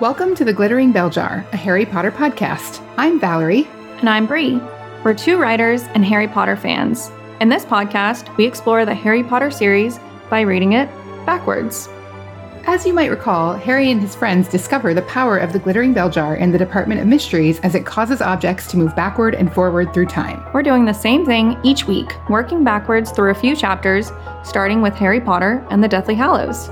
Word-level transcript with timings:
Welcome 0.00 0.34
to 0.34 0.44
the 0.44 0.52
Glittering 0.52 0.90
Bell 0.90 1.08
Jar, 1.08 1.46
a 1.52 1.56
Harry 1.56 1.86
Potter 1.86 2.10
podcast. 2.10 2.84
I'm 2.96 3.20
Valerie. 3.20 3.68
And 3.98 4.10
I'm 4.10 4.26
Bree. 4.26 4.60
We're 5.04 5.14
two 5.14 5.38
writers 5.38 5.82
and 5.94 6.04
Harry 6.04 6.26
Potter 6.26 6.56
fans. 6.56 7.12
In 7.40 7.48
this 7.48 7.64
podcast, 7.64 8.36
we 8.36 8.44
explore 8.44 8.84
the 8.84 8.92
Harry 8.94 9.22
Potter 9.22 9.52
series 9.52 10.00
by 10.28 10.40
reading 10.40 10.72
it 10.72 10.88
backwards. 11.24 11.88
As 12.66 12.84
you 12.84 12.92
might 12.92 13.10
recall, 13.10 13.54
Harry 13.54 13.88
and 13.92 14.00
his 14.00 14.16
friends 14.16 14.48
discover 14.48 14.94
the 14.94 15.02
power 15.02 15.38
of 15.38 15.52
the 15.52 15.60
glittering 15.60 15.92
bell 15.92 16.10
jar 16.10 16.34
in 16.34 16.50
the 16.50 16.58
Department 16.58 17.00
of 17.00 17.06
Mysteries 17.06 17.60
as 17.60 17.76
it 17.76 17.86
causes 17.86 18.20
objects 18.20 18.66
to 18.72 18.76
move 18.76 18.96
backward 18.96 19.36
and 19.36 19.54
forward 19.54 19.94
through 19.94 20.06
time. 20.06 20.44
We're 20.52 20.64
doing 20.64 20.86
the 20.86 20.92
same 20.92 21.24
thing 21.24 21.56
each 21.62 21.86
week, 21.86 22.16
working 22.28 22.64
backwards 22.64 23.12
through 23.12 23.30
a 23.30 23.34
few 23.34 23.54
chapters, 23.54 24.10
starting 24.42 24.82
with 24.82 24.94
Harry 24.94 25.20
Potter 25.20 25.64
and 25.70 25.84
the 25.84 25.88
Deathly 25.88 26.16
Hallows. 26.16 26.68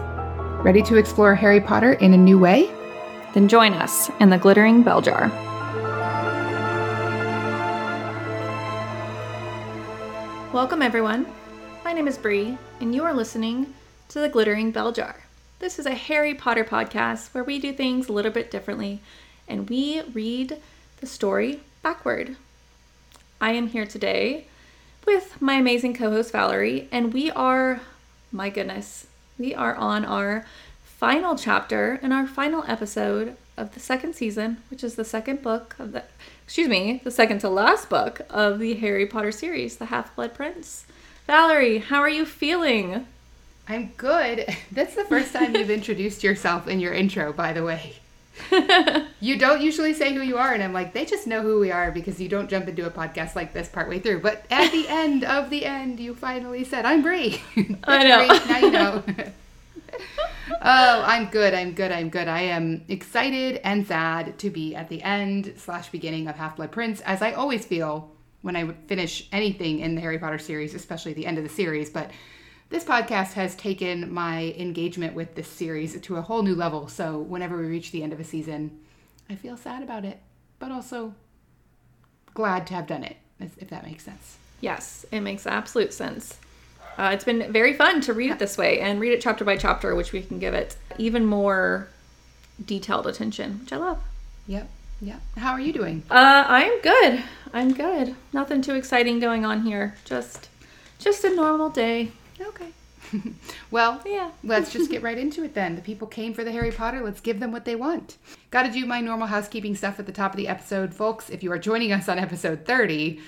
Ready 0.65 0.83
to 0.83 0.97
explore 0.97 1.37
Harry 1.37 1.61
Potter 1.61 1.93
in 1.93 2.15
a 2.15 2.19
new 2.19 2.37
way? 2.37 2.69
Then 3.35 3.49
join 3.49 3.73
us 3.73 4.11
in 4.21 4.29
the 4.29 4.37
glittering 4.37 4.83
bell 4.83 5.01
jar. 5.01 5.29
Welcome, 10.53 10.83
everyone. 10.83 11.27
My 11.83 11.95
name 11.95 12.07
is 12.07 12.19
Bree, 12.19 12.59
and 12.81 12.95
you 12.95 13.05
are 13.05 13.15
listening 13.15 13.73
to 14.09 14.21
the 14.21 14.29
Glittering 14.29 14.71
Bell 14.71 14.93
Jar. 14.93 15.23
This 15.61 15.79
is 15.79 15.87
a 15.87 15.95
Harry 15.95 16.35
Potter 16.35 16.65
podcast 16.65 17.33
where 17.33 17.43
we 17.43 17.59
do 17.59 17.73
things 17.73 18.09
a 18.09 18.13
little 18.13 18.31
bit 18.31 18.51
differently 18.51 19.01
and 19.49 19.69
we 19.69 20.03
read 20.13 20.59
the 21.01 21.07
story 21.07 21.61
backward. 21.83 22.37
I 23.41 23.53
am 23.53 23.69
here 23.69 23.87
today 23.87 24.47
with 25.07 25.41
my 25.41 25.55
amazing 25.55 25.95
co 25.95 26.11
host 26.11 26.33
Valerie, 26.33 26.89
and 26.93 27.13
we 27.13 27.31
are, 27.31 27.81
my 28.31 28.51
goodness, 28.51 29.07
we 29.39 29.55
are 29.55 29.75
on 29.75 30.05
our 30.05 30.45
final 31.03 31.35
chapter 31.35 31.99
in 32.01 32.13
our 32.13 32.29
final 32.29 32.63
episode 32.69 33.37
of 33.57 33.75
the 33.75 33.81
second 33.81 34.15
season, 34.15 34.59
which 34.71 34.85
is 34.85 34.95
the 34.95 35.05
second 35.05 35.43
book 35.43 35.75
of 35.81 35.91
the, 35.91 36.05
excuse 36.45 36.69
me, 36.69 37.01
the 37.03 37.11
second 37.11 37.41
to 37.41 37.49
last 37.49 37.91
book 37.91 38.21
of 38.31 38.61
the 38.61 38.75
Harry 38.75 39.05
Potter 39.05 39.33
series, 39.33 39.79
The 39.79 39.87
Half 39.87 40.15
Blood 40.15 40.33
Prince. 40.33 40.87
Valerie, 41.27 41.79
how 41.79 41.99
are 41.99 42.09
you 42.09 42.25
feeling? 42.25 43.09
I'm 43.69 43.91
good. 43.97 44.47
That's 44.71 44.95
the 44.95 45.05
first 45.07 45.33
time 45.33 45.57
you've 45.57 45.71
introduced 45.71 46.23
yourself 46.23 46.69
in 46.69 46.79
your 46.79 46.93
intro, 46.93 47.33
by 47.33 47.53
the 47.53 47.65
way. 47.65 47.97
you 49.21 49.37
don't 49.41 49.61
usually 49.61 49.95
say 49.95 50.15
who 50.15 50.23
you 50.23 50.39
are, 50.39 50.55
and 50.55 50.63
I'm 50.63 50.73
like, 50.73 50.93
they 50.93 51.05
just 51.05 51.27
know 51.27 51.43
who 51.43 51.59
we 51.59 51.73
are 51.73 51.91
because 51.91 52.21
you 52.21 52.29
don't 52.29 52.49
jump 52.49 52.69
into 52.69 52.87
a 52.87 52.91
podcast 52.91 53.35
like 53.35 53.53
this 53.53 53.69
partway 53.69 53.99
through. 53.99 54.21
But 54.21 54.45
at 54.53 54.71
the 54.71 54.87
end 54.87 55.25
of 55.25 55.51
the 55.51 55.65
end, 55.65 55.99
you 55.99 56.15
finally 56.15 56.63
said, 56.63 56.85
I'm 56.85 57.03
Bree. 57.03 57.43
I 57.83 58.05
know. 58.05 58.19
Bree. 58.19 58.53
Now 58.53 58.59
you 58.59 58.71
know. 58.71 59.33
oh, 60.63 61.03
I'm 61.07 61.27
good. 61.27 61.55
I'm 61.55 61.73
good. 61.73 61.93
I'm 61.93 62.09
good. 62.09 62.29
I 62.29 62.43
am 62.43 62.85
excited 62.89 63.61
and 63.65 63.87
sad 63.87 64.39
to 64.41 64.51
be 64.51 64.75
at 64.75 64.89
the 64.89 65.03
end 65.03 65.55
slash 65.57 65.91
beginning 65.91 66.29
of 66.29 66.37
Half 66.37 66.57
Blood 66.57 66.73
Prince, 66.73 67.01
as 67.03 67.23
I 67.23 67.33
always 67.33 67.65
feel 67.65 68.11
when 68.43 68.57
I 68.57 68.73
finish 68.87 69.29
anything 69.33 69.81
in 69.81 69.95
the 69.95 70.01
Harry 70.01 70.19
Potter 70.19 70.39
series, 70.39 70.75
especially 70.75 71.13
the 71.13 71.27
end 71.27 71.39
of 71.39 71.45
the 71.45 71.51
series. 71.51 71.91
But 71.91 72.11
this 72.69 72.85
podcast 72.85 73.35
has 73.35 73.55
taken 73.55 74.13
my 74.13 74.55
engagement 74.59 75.15
with 75.15 75.35
this 75.35 75.49
series 75.49 76.01
to 76.01 76.17
a 76.17 76.23
whole 76.23 76.43
new 76.43 76.55
level. 76.55 76.89
So 76.89 77.19
whenever 77.19 77.57
we 77.57 77.67
reach 77.67 77.93
the 77.93 78.03
end 78.03 78.13
of 78.13 78.21
a 78.21 78.25
season, 78.25 78.81
I 79.31 79.35
feel 79.35 79.57
sad 79.57 79.83
about 79.83 80.05
it, 80.05 80.19
but 80.59 80.73
also 80.73 81.15
glad 82.35 82.67
to 82.69 82.75
have 82.75 82.87
done 82.87 83.05
it, 83.05 83.17
if 83.39 83.69
that 83.69 83.85
makes 83.85 84.05
sense. 84.05 84.39
Yes, 84.61 85.05
it 85.11 85.21
makes 85.21 85.47
absolute 85.47 85.93
sense. 85.93 86.39
Uh, 86.99 87.11
it's 87.13 87.25
been 87.25 87.53
very 87.53 87.73
fun 87.73 88.01
to 88.03 88.13
read 88.13 88.31
it 88.31 88.39
this 88.39 88.57
way 88.59 88.81
and 88.81 89.01
read 89.01 89.13
it 89.13 89.21
chapter 89.21 89.45
by 89.45 89.57
chapter, 89.57 89.95
which 89.95 90.13
we 90.13 90.23
can 90.23 90.39
give 90.39 90.55
it 90.55 90.77
even 90.99 91.25
more 91.27 91.89
detailed 92.65 93.07
attention, 93.07 93.61
which 93.63 93.73
I 93.73 93.77
love. 93.77 94.03
Yep. 94.47 94.69
Yep. 95.01 95.21
How 95.39 95.53
are 95.53 95.61
you 95.61 95.73
doing? 95.73 96.03
Uh, 96.11 96.45
I'm 96.47 96.81
good. 96.83 97.23
I'm 97.53 97.73
good. 97.75 98.15
Nothing 98.33 98.63
too 98.63 98.75
exciting 98.75 99.19
going 99.21 99.45
on 99.45 99.63
here. 99.63 99.95
Just, 100.05 100.49
just 100.99 101.25
a 101.25 101.35
normal 101.35 101.71
day. 101.71 102.13
Okay. 102.41 102.69
well, 103.71 104.01
Yeah. 104.07 104.31
let's 104.45 104.73
just 104.73 104.91
get 104.93 105.03
right 105.03 105.19
into 105.19 105.43
it 105.45 105.55
then. 105.55 105.75
The 105.77 105.83
people 105.83 106.07
came 106.07 106.35
for 106.35 106.45
the 106.45 106.53
Harry 106.53 106.71
Potter. 106.71 107.03
Let's 107.03 107.21
give 107.21 107.41
them 107.41 107.51
what 107.53 107.65
they 107.65 107.75
want. 107.75 108.17
Got 108.51 108.63
to 108.65 108.71
do 108.73 108.87
my 108.87 109.01
normal 109.01 109.27
housekeeping 109.27 109.75
stuff 109.75 109.99
at 109.99 110.07
the 110.07 110.13
top 110.13 110.33
of 110.33 110.37
the 110.37 110.49
episode, 110.49 110.95
folks. 110.95 111.31
If 111.31 111.43
you 111.43 111.51
are 111.53 111.59
joining 111.59 111.91
us 111.93 112.09
on 112.09 112.19
episode 112.19 112.65
30, 112.65 113.21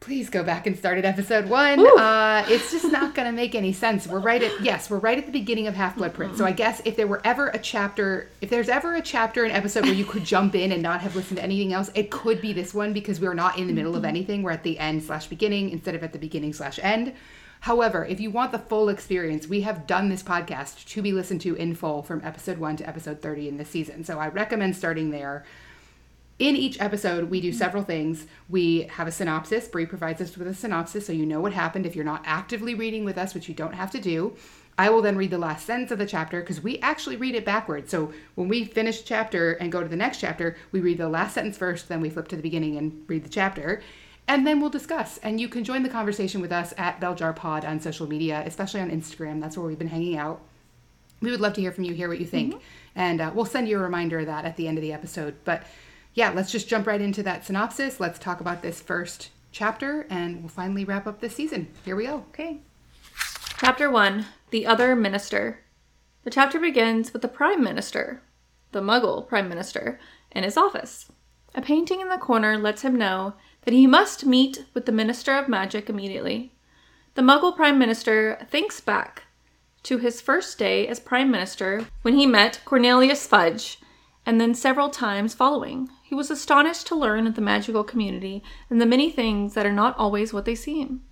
please 0.00 0.30
go 0.30 0.42
back 0.44 0.66
and 0.66 0.76
start 0.76 0.98
at 0.98 1.04
episode 1.04 1.48
one. 1.48 1.84
Uh, 1.96 2.44
it's 2.48 2.70
just 2.70 2.92
not 2.92 3.14
going 3.14 3.26
to 3.26 3.32
make 3.32 3.54
any 3.54 3.72
sense. 3.72 4.06
We're 4.06 4.20
right 4.20 4.42
at 4.42 4.60
yes, 4.60 4.90
we're 4.90 4.98
right 4.98 5.18
at 5.18 5.26
the 5.26 5.32
beginning 5.32 5.66
of 5.66 5.74
Half 5.74 5.96
Blood 5.96 6.14
Prince. 6.14 6.38
So 6.38 6.44
I 6.44 6.52
guess 6.52 6.82
if 6.84 6.96
there 6.96 7.06
were 7.06 7.20
ever 7.24 7.48
a 7.48 7.58
chapter, 7.58 8.28
if 8.40 8.50
there's 8.50 8.68
ever 8.68 8.94
a 8.94 9.02
chapter, 9.02 9.44
an 9.44 9.50
episode 9.50 9.84
where 9.84 9.94
you 9.94 10.04
could 10.04 10.24
jump 10.24 10.54
in 10.54 10.72
and 10.72 10.82
not 10.82 11.00
have 11.00 11.16
listened 11.16 11.38
to 11.38 11.42
anything 11.42 11.72
else, 11.72 11.90
it 11.94 12.10
could 12.10 12.40
be 12.40 12.52
this 12.52 12.74
one 12.74 12.92
because 12.92 13.20
we're 13.20 13.34
not 13.34 13.58
in 13.58 13.66
the 13.66 13.72
middle 13.72 13.96
of 13.96 14.04
anything. 14.04 14.42
We're 14.42 14.52
at 14.52 14.62
the 14.62 14.78
end 14.78 15.02
slash 15.02 15.26
beginning 15.26 15.70
instead 15.70 15.94
of 15.94 16.04
at 16.04 16.12
the 16.12 16.18
beginning 16.18 16.52
slash 16.52 16.78
end. 16.82 17.14
However, 17.60 18.04
if 18.04 18.20
you 18.20 18.30
want 18.30 18.52
the 18.52 18.58
full 18.58 18.88
experience, 18.88 19.48
we 19.48 19.62
have 19.62 19.86
done 19.86 20.08
this 20.08 20.22
podcast 20.22 20.86
to 20.86 21.02
be 21.02 21.12
listened 21.12 21.40
to 21.40 21.54
in 21.54 21.74
full 21.74 22.02
from 22.02 22.22
episode 22.22 22.58
one 22.58 22.76
to 22.76 22.88
episode 22.88 23.22
30 23.22 23.48
in 23.48 23.56
this 23.56 23.70
season. 23.70 24.04
So 24.04 24.18
I 24.18 24.28
recommend 24.28 24.76
starting 24.76 25.10
there. 25.10 25.44
In 26.38 26.54
each 26.54 26.78
episode, 26.80 27.30
we 27.30 27.40
do 27.40 27.50
several 27.50 27.82
things. 27.82 28.26
We 28.50 28.82
have 28.82 29.08
a 29.08 29.12
synopsis. 29.12 29.68
Bree 29.68 29.86
provides 29.86 30.20
us 30.20 30.36
with 30.36 30.46
a 30.46 30.54
synopsis 30.54 31.06
so 31.06 31.12
you 31.14 31.24
know 31.24 31.40
what 31.40 31.54
happened 31.54 31.86
if 31.86 31.96
you're 31.96 32.04
not 32.04 32.22
actively 32.26 32.74
reading 32.74 33.06
with 33.06 33.16
us, 33.16 33.32
which 33.34 33.48
you 33.48 33.54
don't 33.54 33.74
have 33.74 33.90
to 33.92 34.00
do. 34.00 34.36
I 34.78 34.90
will 34.90 35.00
then 35.00 35.16
read 35.16 35.30
the 35.30 35.38
last 35.38 35.64
sentence 35.64 35.90
of 35.90 35.98
the 35.98 36.04
chapter 36.04 36.40
because 36.40 36.60
we 36.60 36.78
actually 36.80 37.16
read 37.16 37.34
it 37.34 37.46
backwards. 37.46 37.90
So 37.90 38.12
when 38.34 38.48
we 38.48 38.66
finish 38.66 39.00
a 39.00 39.04
chapter 39.04 39.52
and 39.54 39.72
go 39.72 39.82
to 39.82 39.88
the 39.88 39.96
next 39.96 40.20
chapter, 40.20 40.56
we 40.72 40.80
read 40.80 40.98
the 40.98 41.08
last 41.08 41.32
sentence 41.32 41.56
first, 41.56 41.88
then 41.88 42.02
we 42.02 42.10
flip 42.10 42.28
to 42.28 42.36
the 42.36 42.42
beginning 42.42 42.76
and 42.76 43.02
read 43.08 43.24
the 43.24 43.30
chapter. 43.30 43.80
And 44.28 44.46
then 44.46 44.60
we'll 44.60 44.68
discuss. 44.68 45.16
And 45.18 45.40
you 45.40 45.48
can 45.48 45.64
join 45.64 45.82
the 45.82 45.88
conversation 45.88 46.42
with 46.42 46.52
us 46.52 46.74
at 46.76 47.00
Belljar 47.00 47.34
Pod 47.34 47.64
on 47.64 47.80
social 47.80 48.06
media, 48.06 48.42
especially 48.44 48.80
on 48.80 48.90
Instagram. 48.90 49.40
That's 49.40 49.56
where 49.56 49.66
we've 49.66 49.78
been 49.78 49.88
hanging 49.88 50.18
out. 50.18 50.42
We 51.22 51.30
would 51.30 51.40
love 51.40 51.54
to 51.54 51.62
hear 51.62 51.72
from 51.72 51.84
you, 51.84 51.94
hear 51.94 52.08
what 52.08 52.20
you 52.20 52.26
think. 52.26 52.60
And 52.94 53.22
uh, 53.22 53.30
we'll 53.34 53.46
send 53.46 53.68
you 53.68 53.78
a 53.78 53.82
reminder 53.82 54.18
of 54.18 54.26
that 54.26 54.44
at 54.44 54.56
the 54.56 54.68
end 54.68 54.76
of 54.76 54.82
the 54.82 54.92
episode. 54.92 55.36
But 55.44 55.62
yeah, 56.16 56.30
let's 56.30 56.50
just 56.50 56.66
jump 56.66 56.86
right 56.86 57.00
into 57.00 57.22
that 57.22 57.44
synopsis. 57.44 58.00
Let's 58.00 58.18
talk 58.18 58.40
about 58.40 58.62
this 58.62 58.80
first 58.80 59.28
chapter 59.52 60.06
and 60.08 60.40
we'll 60.40 60.48
finally 60.48 60.82
wrap 60.82 61.06
up 61.06 61.20
this 61.20 61.36
season. 61.36 61.68
Here 61.84 61.94
we 61.94 62.06
go. 62.06 62.24
Okay. 62.30 62.60
Chapter 63.58 63.90
1 63.90 64.24
The 64.50 64.64
Other 64.64 64.96
Minister. 64.96 65.60
The 66.24 66.30
chapter 66.30 66.58
begins 66.58 67.12
with 67.12 67.20
the 67.20 67.28
Prime 67.28 67.62
Minister, 67.62 68.22
the 68.72 68.80
Muggle 68.80 69.28
Prime 69.28 69.46
Minister, 69.46 70.00
in 70.32 70.42
his 70.42 70.56
office. 70.56 71.12
A 71.54 71.60
painting 71.60 72.00
in 72.00 72.08
the 72.08 72.16
corner 72.16 72.56
lets 72.56 72.80
him 72.80 72.96
know 72.96 73.34
that 73.64 73.74
he 73.74 73.86
must 73.86 74.24
meet 74.24 74.64
with 74.72 74.86
the 74.86 74.92
Minister 74.92 75.36
of 75.36 75.50
Magic 75.50 75.90
immediately. 75.90 76.54
The 77.14 77.22
Muggle 77.22 77.54
Prime 77.54 77.78
Minister 77.78 78.38
thinks 78.48 78.80
back 78.80 79.24
to 79.82 79.98
his 79.98 80.22
first 80.22 80.58
day 80.58 80.88
as 80.88 80.98
Prime 80.98 81.30
Minister 81.30 81.84
when 82.00 82.14
he 82.14 82.24
met 82.24 82.62
Cornelius 82.64 83.26
Fudge, 83.26 83.78
and 84.24 84.40
then 84.40 84.54
several 84.54 84.88
times 84.88 85.34
following. 85.34 85.90
He 86.08 86.14
was 86.14 86.30
astonished 86.30 86.86
to 86.86 86.94
learn 86.94 87.26
of 87.26 87.34
the 87.34 87.40
magical 87.40 87.82
community 87.82 88.40
and 88.70 88.80
the 88.80 88.86
many 88.86 89.10
things 89.10 89.54
that 89.54 89.66
are 89.66 89.72
not 89.72 89.98
always 89.98 90.32
what 90.32 90.44
they 90.44 90.54
seem. 90.54 91.02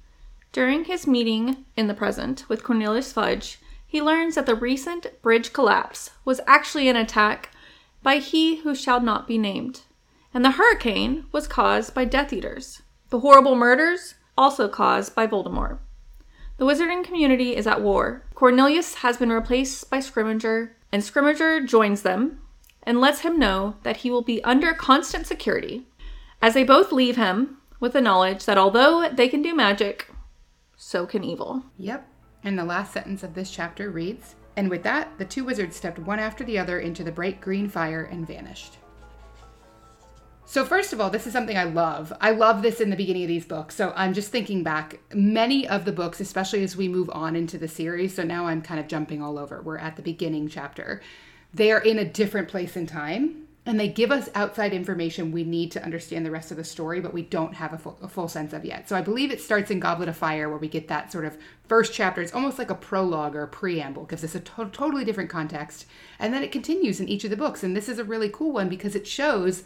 During 0.52 0.84
his 0.84 1.04
meeting 1.04 1.64
in 1.76 1.88
the 1.88 1.94
present 1.94 2.44
with 2.48 2.62
Cornelius 2.62 3.12
Fudge, 3.12 3.58
he 3.84 4.00
learns 4.00 4.36
that 4.36 4.46
the 4.46 4.54
recent 4.54 5.20
bridge 5.20 5.52
collapse 5.52 6.12
was 6.24 6.40
actually 6.46 6.88
an 6.88 6.94
attack 6.94 7.50
by 8.04 8.18
he 8.18 8.58
who 8.58 8.72
shall 8.72 9.00
not 9.00 9.26
be 9.26 9.36
named, 9.36 9.80
and 10.32 10.44
the 10.44 10.52
hurricane 10.52 11.26
was 11.32 11.48
caused 11.48 11.92
by 11.92 12.04
Death 12.04 12.32
Eaters. 12.32 12.82
The 13.10 13.18
horrible 13.18 13.56
murders 13.56 14.14
also 14.38 14.68
caused 14.68 15.12
by 15.12 15.26
Voldemort. 15.26 15.78
The 16.58 16.66
wizarding 16.66 17.02
community 17.02 17.56
is 17.56 17.66
at 17.66 17.82
war. 17.82 18.22
Cornelius 18.36 18.94
has 18.96 19.16
been 19.16 19.32
replaced 19.32 19.90
by 19.90 19.98
Scrimgeour, 19.98 20.70
and 20.92 21.02
Scrimgeour 21.02 21.66
joins 21.66 22.02
them 22.02 22.38
and 22.84 23.00
lets 23.00 23.20
him 23.20 23.38
know 23.38 23.76
that 23.82 23.98
he 23.98 24.10
will 24.10 24.22
be 24.22 24.42
under 24.44 24.72
constant 24.72 25.26
security, 25.26 25.86
as 26.40 26.54
they 26.54 26.64
both 26.64 26.92
leave 26.92 27.16
him 27.16 27.58
with 27.80 27.92
the 27.92 28.00
knowledge 28.00 28.44
that 28.44 28.58
although 28.58 29.08
they 29.08 29.28
can 29.28 29.42
do 29.42 29.54
magic, 29.54 30.10
so 30.76 31.06
can 31.06 31.24
evil. 31.24 31.62
Yep. 31.78 32.08
And 32.42 32.58
the 32.58 32.64
last 32.64 32.92
sentence 32.92 33.22
of 33.22 33.34
this 33.34 33.50
chapter 33.50 33.90
reads 33.90 34.34
And 34.56 34.68
with 34.68 34.82
that, 34.82 35.16
the 35.18 35.24
two 35.24 35.44
wizards 35.44 35.76
stepped 35.76 35.98
one 35.98 36.18
after 36.18 36.44
the 36.44 36.58
other 36.58 36.80
into 36.80 37.02
the 37.02 37.12
bright 37.12 37.40
green 37.40 37.68
fire 37.68 38.04
and 38.04 38.26
vanished. 38.26 38.78
So, 40.46 40.64
first 40.64 40.92
of 40.92 41.00
all, 41.00 41.08
this 41.08 41.26
is 41.26 41.32
something 41.32 41.56
I 41.56 41.64
love. 41.64 42.12
I 42.20 42.32
love 42.32 42.60
this 42.60 42.80
in 42.80 42.90
the 42.90 42.96
beginning 42.96 43.22
of 43.22 43.28
these 43.28 43.46
books. 43.46 43.74
So, 43.74 43.94
I'm 43.96 44.12
just 44.12 44.30
thinking 44.30 44.62
back. 44.62 45.00
Many 45.14 45.66
of 45.66 45.86
the 45.86 45.92
books, 45.92 46.20
especially 46.20 46.62
as 46.62 46.76
we 46.76 46.86
move 46.86 47.08
on 47.14 47.34
into 47.34 47.56
the 47.56 47.66
series, 47.66 48.14
so 48.14 48.22
now 48.24 48.46
I'm 48.46 48.60
kind 48.60 48.78
of 48.78 48.86
jumping 48.86 49.22
all 49.22 49.38
over. 49.38 49.62
We're 49.62 49.78
at 49.78 49.96
the 49.96 50.02
beginning 50.02 50.48
chapter. 50.48 51.00
They 51.54 51.70
are 51.72 51.80
in 51.80 51.98
a 51.98 52.04
different 52.04 52.48
place 52.48 52.76
in 52.76 52.86
time. 52.86 53.46
and 53.66 53.80
they 53.80 53.88
give 53.88 54.12
us 54.12 54.28
outside 54.34 54.74
information 54.74 55.32
we 55.32 55.42
need 55.42 55.72
to 55.72 55.82
understand 55.82 56.26
the 56.26 56.30
rest 56.30 56.50
of 56.50 56.58
the 56.58 56.64
story, 56.64 57.00
but 57.00 57.14
we 57.14 57.22
don't 57.22 57.54
have 57.54 57.72
a 57.72 57.78
full, 57.78 57.98
a 58.02 58.08
full 58.08 58.28
sense 58.28 58.52
of 58.52 58.62
yet. 58.62 58.86
So 58.88 58.94
I 58.94 59.00
believe 59.00 59.30
it 59.30 59.40
starts 59.40 59.70
in 59.70 59.80
Goblet 59.80 60.08
of 60.10 60.16
Fire, 60.18 60.50
where 60.50 60.58
we 60.58 60.68
get 60.68 60.88
that 60.88 61.10
sort 61.10 61.24
of 61.24 61.38
first 61.66 61.94
chapter. 61.94 62.20
It's 62.20 62.34
almost 62.34 62.58
like 62.58 62.68
a 62.68 62.74
prologue 62.74 63.34
or 63.34 63.42
a 63.42 63.48
preamble, 63.48 64.04
gives 64.04 64.22
us 64.22 64.34
a 64.34 64.40
to- 64.40 64.68
totally 64.70 65.02
different 65.02 65.30
context. 65.30 65.86
And 66.18 66.34
then 66.34 66.42
it 66.42 66.52
continues 66.52 67.00
in 67.00 67.08
each 67.08 67.24
of 67.24 67.30
the 67.30 67.38
books. 67.38 67.62
And 67.62 67.74
this 67.74 67.88
is 67.88 67.98
a 67.98 68.04
really 68.04 68.28
cool 68.28 68.52
one 68.52 68.68
because 68.68 68.94
it 68.94 69.06
shows 69.06 69.64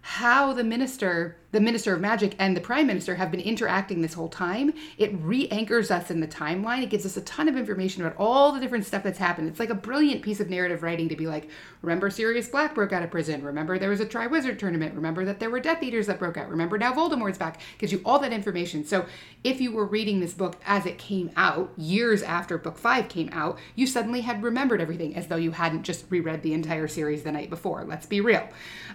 how 0.00 0.52
the 0.52 0.64
minister, 0.64 1.36
the 1.56 1.60
minister 1.62 1.94
of 1.94 2.02
magic, 2.02 2.34
and 2.38 2.54
the 2.54 2.60
prime 2.60 2.86
minister 2.86 3.14
have 3.14 3.30
been 3.30 3.40
interacting 3.40 4.02
this 4.02 4.12
whole 4.12 4.28
time. 4.28 4.74
It 4.98 5.10
re 5.14 5.48
anchors 5.48 5.90
us 5.90 6.10
in 6.10 6.20
the 6.20 6.28
timeline. 6.28 6.82
It 6.82 6.90
gives 6.90 7.06
us 7.06 7.16
a 7.16 7.22
ton 7.22 7.48
of 7.48 7.56
information 7.56 8.04
about 8.04 8.14
all 8.18 8.52
the 8.52 8.60
different 8.60 8.84
stuff 8.84 9.02
that's 9.02 9.18
happened. 9.18 9.48
It's 9.48 9.58
like 9.58 9.70
a 9.70 9.74
brilliant 9.74 10.20
piece 10.20 10.38
of 10.38 10.50
narrative 10.50 10.82
writing 10.82 11.08
to 11.08 11.16
be 11.16 11.26
like, 11.26 11.48
remember 11.80 12.10
Sirius 12.10 12.48
Black 12.48 12.74
broke 12.74 12.92
out 12.92 13.02
of 13.02 13.10
prison. 13.10 13.42
Remember 13.42 13.78
there 13.78 13.88
was 13.88 14.00
a 14.00 14.06
Triwizard 14.06 14.58
tournament. 14.58 14.94
Remember 14.94 15.24
that 15.24 15.40
there 15.40 15.48
were 15.48 15.58
Death 15.58 15.82
Eaters 15.82 16.08
that 16.08 16.18
broke 16.18 16.36
out. 16.36 16.50
Remember 16.50 16.76
now 16.76 16.92
Voldemort's 16.92 17.38
back. 17.38 17.62
Gives 17.78 17.90
you 17.90 18.02
all 18.04 18.18
that 18.18 18.34
information. 18.34 18.84
So 18.84 19.06
if 19.42 19.58
you 19.58 19.72
were 19.72 19.86
reading 19.86 20.20
this 20.20 20.34
book 20.34 20.60
as 20.66 20.84
it 20.84 20.98
came 20.98 21.30
out, 21.36 21.72
years 21.78 22.22
after 22.22 22.58
book 22.58 22.76
five 22.76 23.08
came 23.08 23.30
out, 23.32 23.58
you 23.74 23.86
suddenly 23.86 24.20
had 24.20 24.42
remembered 24.42 24.82
everything 24.82 25.16
as 25.16 25.28
though 25.28 25.36
you 25.36 25.52
hadn't 25.52 25.84
just 25.84 26.04
reread 26.10 26.42
the 26.42 26.52
entire 26.52 26.86
series 26.86 27.22
the 27.22 27.32
night 27.32 27.48
before. 27.48 27.82
Let's 27.84 28.04
be 28.04 28.20
real. 28.20 28.46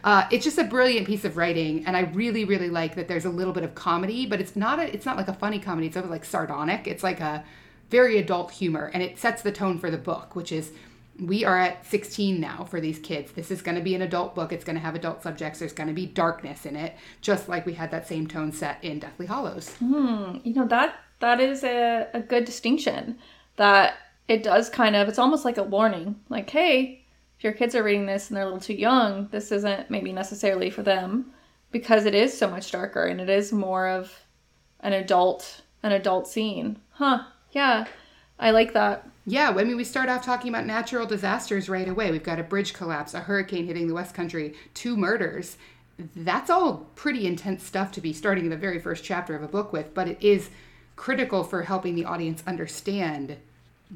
Uh, 0.04 0.28
it's 0.32 0.44
just 0.44 0.60
a 0.60 0.64
brilliant 0.64 1.08
piece 1.08 1.26
of 1.26 1.38
writing, 1.38 1.86
and 1.86 1.96
I 1.96 2.02
really, 2.02 2.46
really 2.52 2.70
like 2.70 2.96
that 2.96 3.08
there's 3.08 3.26
a 3.26 3.30
little 3.30 3.54
bit 3.54 3.64
of 3.64 3.74
comedy, 3.74 4.28
but 4.28 4.42
it's 4.42 4.56
not 4.56 4.78
a, 4.78 4.94
it's 4.94 5.06
not 5.06 5.18
like 5.18 5.30
a 5.30 5.34
funny 5.34 5.58
comedy. 5.58 5.88
It's 5.88 5.96
sort 5.96 6.06
of 6.06 6.12
like 6.12 6.26
sardonic. 6.26 6.86
It's 6.86 7.02
like 7.02 7.22
a 7.22 7.44
very 7.90 8.18
adult 8.18 8.52
humor, 8.52 8.92
and 8.94 9.02
it 9.02 9.18
sets 9.18 9.42
the 9.42 9.52
tone 9.52 9.80
for 9.80 9.90
the 9.90 9.98
book, 9.98 10.36
which 10.36 10.52
is 10.52 10.72
we 11.20 11.46
are 11.46 11.58
at 11.58 11.86
16 11.86 12.40
now 12.40 12.66
for 12.66 12.82
these 12.82 13.00
kids. 13.00 13.32
This 13.32 13.52
is 13.52 13.62
going 13.62 13.76
to 13.76 13.84
be 13.84 13.96
an 13.96 14.02
adult 14.02 14.36
book. 14.36 14.52
It's 14.52 14.64
going 14.64 14.76
to 14.76 14.82
have 14.82 14.96
adult 14.96 15.24
subjects. 15.24 15.60
There's 15.60 15.74
going 15.74 15.88
to 15.88 15.94
be 15.94 16.06
darkness 16.06 16.66
in 16.66 16.76
it, 16.76 16.96
just 17.22 17.48
like 17.48 17.66
we 17.66 17.74
had 17.74 17.92
that 17.92 18.08
same 18.08 18.28
tone 18.28 18.52
set 18.52 18.84
in 18.84 19.00
Deathly 19.00 19.28
Hallows. 19.28 19.70
Hmm, 19.76 20.38
you 20.44 20.54
know 20.54 20.68
that 20.68 20.96
that 21.20 21.40
is 21.40 21.64
a, 21.64 22.08
a 22.14 22.20
good 22.20 22.46
distinction. 22.46 23.18
That 23.56 23.96
it 24.28 24.44
does 24.44 24.70
kind 24.70 24.96
of 24.96 25.08
it's 25.08 25.20
almost 25.20 25.46
like 25.46 25.58
a 25.58 25.64
warning. 25.64 26.16
Like, 26.30 26.50
hey, 26.50 27.06
if 27.38 27.44
your 27.44 27.54
kids 27.54 27.76
are 27.76 27.84
reading 27.84 28.06
this 28.06 28.30
and 28.30 28.36
they're 28.36 28.44
a 28.44 28.48
little 28.48 28.60
too 28.60 28.74
young, 28.74 29.30
this 29.32 29.52
isn't 29.52 29.90
maybe 29.90 30.12
necessarily 30.12 30.70
for 30.70 30.84
them 30.84 31.34
because 31.72 32.06
it 32.06 32.16
is 32.16 32.38
so 32.38 32.50
much 32.50 32.72
darker 32.72 33.06
and 33.06 33.22
it 33.22 33.30
is 33.30 33.52
more 33.52 33.88
of 33.88 34.14
an 34.82 34.94
adult 34.94 35.62
an 35.84 35.92
adult 35.92 36.28
scene. 36.28 36.80
Huh. 36.92 37.24
Yeah. 37.52 37.86
I 38.40 38.52
like 38.52 38.74
that. 38.74 39.08
Yeah, 39.26 39.50
I 39.50 39.64
mean, 39.64 39.78
we 39.78 39.84
start 39.84 40.10
off 40.10 40.26
talking 40.26 40.50
about 40.50 40.66
natural 40.66 41.06
disasters 41.06 41.70
right 41.70 41.88
away. 41.88 42.12
We've 42.12 42.24
got 42.24 42.40
a 42.40 42.44
bridge 42.44 42.74
collapse, 42.74 43.14
a 43.14 43.20
hurricane 43.20 43.68
hitting 43.68 43.88
the 43.88 43.94
West 43.94 44.16
Country, 44.16 44.56
two 44.74 44.98
murders. 44.98 45.58
That's 46.16 46.50
all 46.50 46.88
pretty 46.96 47.28
intense 47.28 47.64
stuff 47.64 47.92
to 47.94 48.02
be 48.02 48.14
starting 48.14 48.46
in 48.46 48.50
the 48.50 48.58
very 48.58 48.80
first 48.80 49.04
chapter 49.04 49.36
of 49.36 49.44
a 49.44 49.48
book 49.48 49.72
with, 49.72 49.94
but 49.94 50.08
it 50.08 50.18
is 50.22 50.50
critical 50.96 51.44
for 51.44 51.64
helping 51.64 51.96
the 51.96 52.06
audience 52.06 52.44
understand 52.48 53.38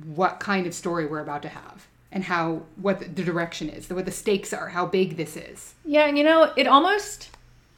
what 0.06 0.40
kind 0.40 0.68
of 0.68 0.74
story 0.74 1.06
we're 1.06 1.22
about 1.22 1.42
to 1.42 1.50
have 1.50 1.88
and 2.12 2.24
how 2.24 2.62
what 2.76 3.00
the 3.16 3.24
direction 3.24 3.70
is, 3.70 3.90
what 3.90 4.06
the 4.06 4.12
stakes 4.12 4.54
are, 4.54 4.70
how 4.70 4.86
big 4.86 5.18
this 5.18 5.36
is. 5.36 5.74
Yeah, 5.84 6.06
and 6.06 6.18
you 6.18 6.24
know, 6.24 6.54
it 6.56 6.68
almost 6.68 7.30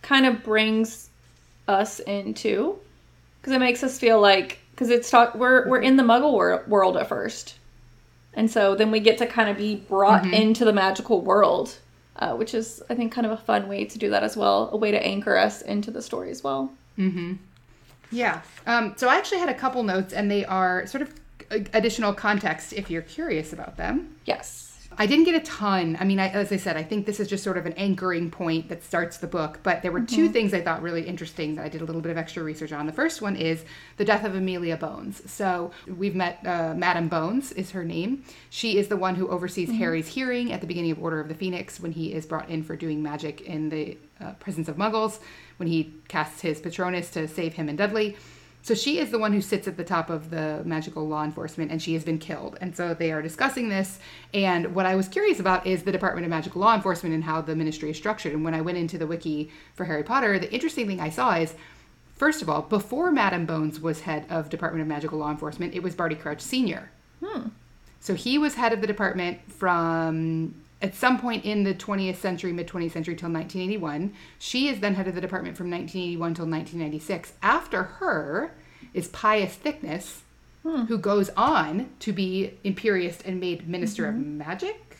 kind 0.02 0.26
of 0.26 0.44
brings 0.44 1.10
us 1.68 2.00
into 2.00 2.78
because 3.42 3.54
it 3.54 3.60
makes 3.60 3.84
us 3.84 4.00
feel 4.00 4.20
like 4.22 4.60
because 4.72 4.90
it's 4.90 5.10
talk 5.10 5.36
we're 5.36 5.68
we're 5.68 5.82
in 5.82 5.98
the 5.98 6.04
Muggle 6.04 6.34
wor- 6.34 6.64
world 6.68 6.98
at 6.98 7.08
first, 7.08 7.56
and 8.34 8.50
so 8.50 8.76
then 8.76 8.92
we 8.92 9.00
get 9.00 9.18
to 9.20 9.26
kind 9.26 9.50
of 9.50 9.58
be 9.58 9.76
brought 9.76 10.26
into 10.34 10.66
the 10.66 10.74
magical 10.74 11.22
world, 11.22 11.78
uh, 12.18 12.34
which 12.36 12.54
is 12.54 12.82
I 12.90 12.96
think 12.96 13.12
kind 13.12 13.26
of 13.26 13.32
a 13.32 13.38
fun 13.38 13.68
way 13.68 13.86
to 13.86 13.98
do 13.98 14.10
that 14.12 14.24
as 14.24 14.38
well, 14.38 14.70
a 14.72 14.78
way 14.78 14.92
to 14.92 15.06
anchor 15.06 15.38
us 15.38 15.62
into 15.62 15.92
the 15.92 16.02
story 16.02 16.30
as 16.32 16.44
well. 16.44 16.72
Yeah. 18.12 18.42
Um, 18.66 18.94
so 18.96 19.10
I 19.10 19.18
actually 19.18 19.40
had 19.40 19.50
a 19.50 19.54
couple 19.54 19.84
notes, 19.84 20.14
and 20.14 20.32
they 20.32 20.46
are 20.46 20.88
sort 20.88 21.02
of 21.04 21.14
uh, 21.52 21.60
additional 21.74 22.14
context 22.14 22.74
if 22.74 22.90
you're 22.90 23.02
curious 23.02 23.54
about 23.54 23.78
them. 23.78 24.16
Yes. 24.26 24.67
I 25.00 25.06
didn't 25.06 25.26
get 25.26 25.36
a 25.36 25.46
ton. 25.46 25.96
I 26.00 26.06
mean, 26.06 26.20
I, 26.20 26.30
as 26.30 26.52
I 26.52 26.58
said, 26.58 26.76
I 26.76 26.82
think 26.82 27.06
this 27.06 27.20
is 27.20 27.28
just 27.28 27.44
sort 27.44 27.58
of 27.58 27.68
an 27.68 27.74
anchoring 27.74 28.32
point 28.32 28.70
that 28.70 28.84
starts 28.84 29.18
the 29.18 29.28
book. 29.28 29.60
But 29.62 29.84
there 29.84 29.92
were 29.92 30.02
two 30.02 30.28
things 30.30 30.56
I 30.56 30.62
thought 30.62 30.82
really 30.82 31.04
interesting 31.04 31.56
that 31.56 31.66
I 31.66 31.70
did 31.70 31.82
a 31.82 31.86
little 31.86 32.02
bit 32.02 32.10
of 32.10 32.18
extra 32.18 32.42
research 32.44 32.72
on. 32.72 32.88
The 32.88 32.94
first 32.94 33.22
one 33.22 33.36
is 33.36 33.64
the 33.98 34.06
death 34.06 34.24
of 34.26 34.34
Amelia 34.34 34.76
Bones. 34.76 35.30
So 35.30 35.72
we've 35.88 36.16
met 36.16 36.40
uh, 36.46 36.74
Madame 36.76 37.10
Bones, 37.10 37.52
is 37.52 37.72
her 37.72 37.84
name. 37.84 38.24
She 38.50 38.80
is 38.80 38.88
the 38.88 38.98
one 38.98 39.14
who 39.14 39.28
oversees 39.28 39.70
Harry's 39.70 40.08
hearing 40.08 40.52
at 40.52 40.62
the 40.62 40.68
beginning 40.68 40.92
of 40.92 41.00
Order 41.02 41.20
of 41.20 41.28
the 41.28 41.36
Phoenix 41.36 41.80
when 41.80 41.92
he 41.92 42.14
is 42.14 42.26
brought 42.26 42.50
in 42.50 42.64
for 42.64 42.76
doing 42.76 43.04
magic 43.04 43.42
in 43.42 43.70
the 43.70 43.98
uh, 44.20 44.32
presence 44.34 44.68
of 44.68 44.78
Muggles, 44.78 45.20
when 45.58 45.70
he 45.70 45.94
casts 46.08 46.42
his 46.42 46.60
Patronus 46.60 47.12
to 47.12 47.28
save 47.28 47.54
him 47.54 47.70
and 47.70 47.78
Dudley. 47.78 48.18
So 48.68 48.74
she 48.74 49.00
is 49.00 49.12
the 49.12 49.18
one 49.18 49.32
who 49.32 49.40
sits 49.40 49.66
at 49.70 49.78
the 49.78 49.84
top 49.86 50.10
of 50.10 50.30
the 50.30 50.62
magical 50.66 51.08
law 51.08 51.24
enforcement, 51.24 51.72
and 51.72 51.82
she 51.82 51.94
has 51.94 52.04
been 52.04 52.18
killed. 52.18 52.58
And 52.60 52.76
so 52.76 52.94
they 52.94 53.14
are 53.14 53.22
discussing 53.22 53.70
this. 53.70 53.98
And 54.34 54.76
what 54.76 54.86
I 54.86 54.94
was 54.94 55.08
curious 55.08 55.40
about 55.40 55.66
is 55.66 55.84
the 55.84 55.92
Department 55.94 56.26
of 56.26 56.32
Magical 56.32 56.60
Law 56.60 56.76
Enforcement 56.76 57.16
and 57.16 57.24
how 57.24 57.40
the 57.40 57.56
ministry 57.56 57.92
is 57.92 57.96
structured. 57.96 58.34
And 58.34 58.44
when 58.44 58.54
I 58.54 58.60
went 58.60 58.78
into 58.78 58.98
the 58.98 59.08
wiki 59.08 59.50
for 59.74 59.86
Harry 59.86 60.04
Potter, 60.04 60.38
the 60.38 60.54
interesting 60.54 60.86
thing 60.86 61.00
I 61.00 61.10
saw 61.10 61.36
is, 61.36 61.56
first 62.16 62.42
of 62.42 62.50
all, 62.50 62.62
before 62.62 63.10
Madam 63.10 63.46
Bones 63.46 63.80
was 63.80 64.02
head 64.02 64.26
of 64.30 64.50
Department 64.50 64.82
of 64.82 64.90
Magical 64.90 65.20
Law 65.20 65.32
Enforcement, 65.32 65.74
it 65.74 65.82
was 65.82 65.96
Barty 65.96 66.16
Crouch 66.16 66.42
Senior. 66.42 66.92
Hmm. 67.24 67.48
So 68.02 68.16
he 68.16 68.38
was 68.38 68.56
head 68.56 68.74
of 68.74 68.82
the 68.82 68.88
department 68.88 69.50
from 69.50 70.56
at 70.82 70.94
some 70.96 71.20
point 71.20 71.44
in 71.44 71.64
the 71.64 71.74
20th 71.74 72.18
century, 72.18 72.54
mid 72.54 72.68
20th 72.68 72.92
century 72.92 73.16
till 73.16 73.30
1981. 73.30 74.14
She 74.38 74.68
is 74.68 74.80
then 74.80 74.96
head 74.96 75.08
of 75.08 75.16
the 75.16 75.22
department 75.22 75.58
from 75.58 75.72
1981 75.72 76.34
till 76.36 76.46
1996. 76.46 77.34
After 77.42 77.84
her 77.84 78.54
is 78.94 79.08
Pius 79.08 79.56
Thicknesse, 79.56 80.22
hmm. 80.64 80.84
who 80.84 80.98
goes 80.98 81.30
on 81.36 81.90
to 82.00 82.14
be 82.14 82.54
Imperious 82.64 83.22
and 83.22 83.40
made 83.40 83.68
Minister 83.68 84.08
of 84.08 84.16
mm-hmm. 84.16 84.38
Magic 84.38 84.98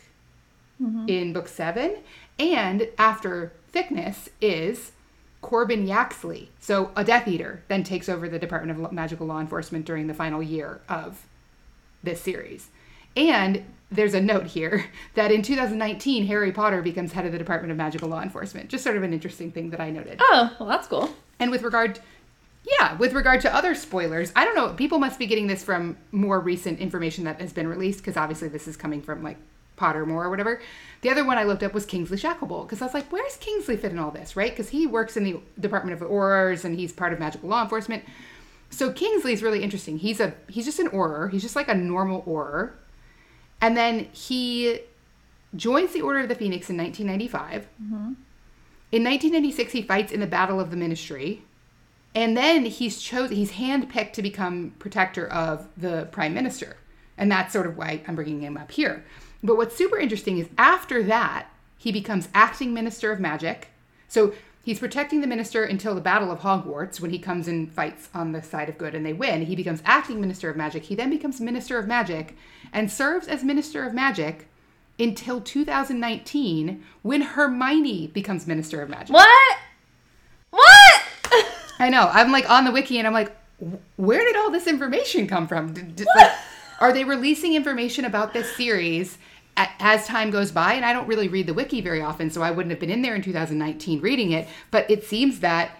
mm-hmm. 0.82 1.08
in 1.08 1.32
book 1.32 1.48
seven. 1.48 1.98
And 2.38 2.88
after 2.98 3.52
Thicknesse 3.72 4.30
is 4.40 4.92
Corban 5.42 5.86
Yaxley. 5.86 6.50
So 6.60 6.90
a 6.96 7.04
Death 7.04 7.28
Eater 7.28 7.62
then 7.68 7.84
takes 7.84 8.08
over 8.08 8.28
the 8.28 8.38
Department 8.38 8.84
of 8.84 8.92
Magical 8.92 9.26
Law 9.26 9.40
Enforcement 9.40 9.84
during 9.84 10.08
the 10.08 10.14
final 10.14 10.42
year 10.42 10.80
of 10.88 11.24
this 12.02 12.20
series. 12.20 12.68
And 13.16 13.64
there's 13.90 14.14
a 14.14 14.20
note 14.20 14.46
here 14.46 14.84
that 15.14 15.30
in 15.30 15.42
2019, 15.42 16.26
Harry 16.26 16.52
Potter 16.52 16.82
becomes 16.82 17.12
head 17.12 17.26
of 17.26 17.32
the 17.32 17.38
Department 17.38 17.70
of 17.70 17.76
Magical 17.76 18.08
Law 18.08 18.22
Enforcement. 18.22 18.68
Just 18.68 18.84
sort 18.84 18.96
of 18.96 19.02
an 19.02 19.12
interesting 19.12 19.50
thing 19.50 19.70
that 19.70 19.80
I 19.80 19.90
noted. 19.90 20.18
Oh, 20.20 20.54
well, 20.58 20.68
that's 20.68 20.86
cool. 20.86 21.10
And 21.40 21.50
with 21.50 21.62
regard, 21.62 22.00
yeah, 22.78 22.96
with 22.96 23.12
regard 23.12 23.40
to 23.42 23.54
other 23.54 23.74
spoilers, 23.74 24.32
I 24.36 24.44
don't 24.44 24.54
know. 24.54 24.70
People 24.70 24.98
must 24.98 25.18
be 25.18 25.26
getting 25.26 25.46
this 25.46 25.64
from 25.64 25.96
more 26.12 26.40
recent 26.40 26.80
information 26.80 27.24
that 27.24 27.40
has 27.40 27.52
been 27.52 27.68
released 27.68 27.98
because 27.98 28.16
obviously 28.16 28.48
this 28.48 28.68
is 28.68 28.76
coming 28.76 29.00
from 29.00 29.22
like 29.22 29.36
Pottermore 29.78 30.24
or 30.24 30.30
whatever. 30.30 30.60
The 31.00 31.10
other 31.10 31.24
one 31.24 31.38
I 31.38 31.44
looked 31.44 31.62
up 31.62 31.72
was 31.72 31.86
Kingsley 31.86 32.18
Shacklebolt 32.18 32.66
because 32.66 32.82
I 32.82 32.84
was 32.84 32.94
like, 32.94 33.10
where's 33.12 33.36
Kingsley 33.36 33.76
fit 33.76 33.92
in 33.92 33.98
all 33.98 34.10
this, 34.10 34.36
right? 34.36 34.50
Because 34.50 34.70
he 34.70 34.86
works 34.86 35.16
in 35.16 35.24
the 35.24 35.40
Department 35.58 36.00
of 36.00 36.06
Aurors 36.06 36.64
and 36.64 36.76
he's 36.76 36.92
part 36.92 37.12
of 37.12 37.20
Magical 37.20 37.48
Law 37.48 37.62
Enforcement. 37.62 38.04
So 38.70 38.92
Kingsley's 38.92 39.42
really 39.42 39.62
interesting. 39.62 39.98
He's 39.98 40.20
a 40.20 40.34
he's 40.48 40.66
just 40.66 40.78
an 40.78 40.88
Auror. 40.88 41.30
He's 41.30 41.42
just 41.42 41.56
like 41.56 41.68
a 41.68 41.74
normal 41.74 42.22
Auror. 42.22 42.72
And 43.60 43.76
then 43.76 44.08
he 44.12 44.80
joins 45.56 45.92
the 45.92 46.02
Order 46.02 46.20
of 46.20 46.28
the 46.28 46.34
Phoenix 46.34 46.70
in 46.70 46.76
1995. 46.76 47.68
Mm-hmm. 47.82 48.12
In 48.90 49.04
1996, 49.04 49.72
he 49.72 49.82
fights 49.82 50.12
in 50.12 50.20
the 50.20 50.26
Battle 50.26 50.60
of 50.60 50.70
the 50.70 50.76
Ministry. 50.76 51.42
And 52.14 52.36
then 52.36 52.64
he's 52.64 53.00
chosen, 53.00 53.36
he's 53.36 53.52
handpicked 53.52 54.12
to 54.14 54.22
become 54.22 54.74
protector 54.78 55.26
of 55.28 55.68
the 55.76 56.08
prime 56.10 56.34
minister. 56.34 56.76
And 57.16 57.30
that's 57.30 57.52
sort 57.52 57.66
of 57.66 57.76
why 57.76 58.02
I'm 58.06 58.14
bringing 58.14 58.40
him 58.40 58.56
up 58.56 58.72
here. 58.72 59.04
But 59.42 59.56
what's 59.56 59.76
super 59.76 59.98
interesting 59.98 60.38
is 60.38 60.48
after 60.56 61.02
that, 61.04 61.48
he 61.76 61.92
becomes 61.92 62.28
acting 62.34 62.74
minister 62.74 63.12
of 63.12 63.20
magic. 63.20 63.68
So 64.08 64.32
he's 64.62 64.78
protecting 64.78 65.20
the 65.20 65.26
minister 65.26 65.64
until 65.64 65.94
the 65.94 66.00
Battle 66.00 66.30
of 66.30 66.40
Hogwarts 66.40 67.00
when 67.00 67.10
he 67.10 67.18
comes 67.18 67.48
and 67.48 67.72
fights 67.72 68.08
on 68.14 68.32
the 68.32 68.42
side 68.42 68.68
of 68.68 68.78
good 68.78 68.94
and 68.94 69.04
they 69.04 69.12
win. 69.12 69.42
He 69.46 69.56
becomes 69.56 69.82
acting 69.84 70.20
minister 70.20 70.50
of 70.50 70.56
magic. 70.56 70.84
He 70.84 70.94
then 70.94 71.10
becomes 71.10 71.40
minister 71.40 71.78
of 71.78 71.86
magic 71.86 72.36
and 72.72 72.90
serves 72.90 73.28
as 73.28 73.44
minister 73.44 73.84
of 73.84 73.94
magic 73.94 74.48
until 74.98 75.40
2019 75.40 76.84
when 77.02 77.22
Hermione 77.22 78.08
becomes 78.08 78.46
minister 78.46 78.82
of 78.82 78.88
magic. 78.88 79.14
What? 79.14 79.58
What? 80.50 81.02
I 81.78 81.88
know. 81.88 82.08
I'm 82.12 82.32
like 82.32 82.48
on 82.50 82.64
the 82.64 82.72
wiki 82.72 82.98
and 82.98 83.06
I'm 83.06 83.12
like, 83.14 83.34
where 83.96 84.24
did 84.24 84.36
all 84.36 84.50
this 84.50 84.66
information 84.66 85.26
come 85.26 85.46
from? 85.46 85.72
Did, 85.72 85.96
did- 85.96 86.06
like, 86.16 86.32
are 86.80 86.92
they 86.92 87.04
releasing 87.04 87.54
information 87.54 88.04
about 88.04 88.32
this 88.32 88.54
series 88.56 89.18
as 89.58 90.06
time 90.06 90.30
goes 90.30 90.52
by? 90.52 90.74
And 90.74 90.84
I 90.84 90.92
don't 90.92 91.06
really 91.06 91.28
read 91.28 91.46
the 91.46 91.54
wiki 91.54 91.80
very 91.80 92.00
often, 92.00 92.30
so 92.30 92.42
I 92.42 92.50
wouldn't 92.50 92.70
have 92.70 92.80
been 92.80 92.90
in 92.90 93.02
there 93.02 93.14
in 93.14 93.22
2019 93.22 94.00
reading 94.00 94.32
it. 94.32 94.48
But 94.70 94.90
it 94.90 95.04
seems 95.04 95.40
that 95.40 95.72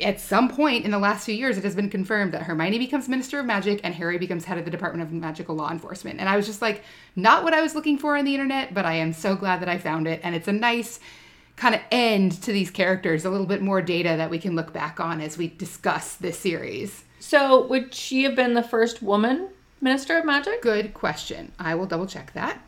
at 0.00 0.20
some 0.20 0.48
point 0.48 0.84
in 0.84 0.90
the 0.90 0.98
last 0.98 1.24
few 1.24 1.34
years, 1.34 1.56
it 1.56 1.64
has 1.64 1.74
been 1.74 1.88
confirmed 1.88 2.32
that 2.32 2.42
Hermione 2.42 2.78
becomes 2.78 3.08
Minister 3.08 3.40
of 3.40 3.46
Magic 3.46 3.80
and 3.82 3.94
Harry 3.94 4.18
becomes 4.18 4.44
head 4.44 4.58
of 4.58 4.64
the 4.64 4.70
Department 4.70 5.06
of 5.06 5.12
Magical 5.12 5.54
Law 5.54 5.70
Enforcement. 5.70 6.20
And 6.20 6.28
I 6.28 6.36
was 6.36 6.46
just 6.46 6.62
like, 6.62 6.82
not 7.14 7.44
what 7.44 7.54
I 7.54 7.62
was 7.62 7.74
looking 7.74 7.98
for 7.98 8.16
on 8.16 8.24
the 8.24 8.34
internet, 8.34 8.74
but 8.74 8.84
I 8.84 8.94
am 8.94 9.12
so 9.12 9.36
glad 9.36 9.60
that 9.60 9.68
I 9.68 9.78
found 9.78 10.06
it. 10.06 10.20
And 10.22 10.34
it's 10.34 10.48
a 10.48 10.52
nice 10.52 11.00
kind 11.56 11.74
of 11.74 11.80
end 11.90 12.42
to 12.42 12.52
these 12.52 12.70
characters, 12.70 13.24
a 13.24 13.30
little 13.30 13.46
bit 13.46 13.62
more 13.62 13.80
data 13.80 14.14
that 14.16 14.30
we 14.30 14.38
can 14.38 14.54
look 14.54 14.72
back 14.72 15.00
on 15.00 15.20
as 15.20 15.38
we 15.38 15.48
discuss 15.48 16.14
this 16.14 16.38
series. 16.38 17.04
So, 17.18 17.66
would 17.66 17.94
she 17.94 18.24
have 18.24 18.36
been 18.36 18.54
the 18.54 18.62
first 18.62 19.02
woman 19.02 19.48
minister 19.80 20.18
of 20.18 20.26
magic? 20.26 20.60
Good 20.60 20.92
question. 20.92 21.52
I 21.58 21.74
will 21.74 21.86
double 21.86 22.06
check 22.06 22.32
that. 22.34 22.62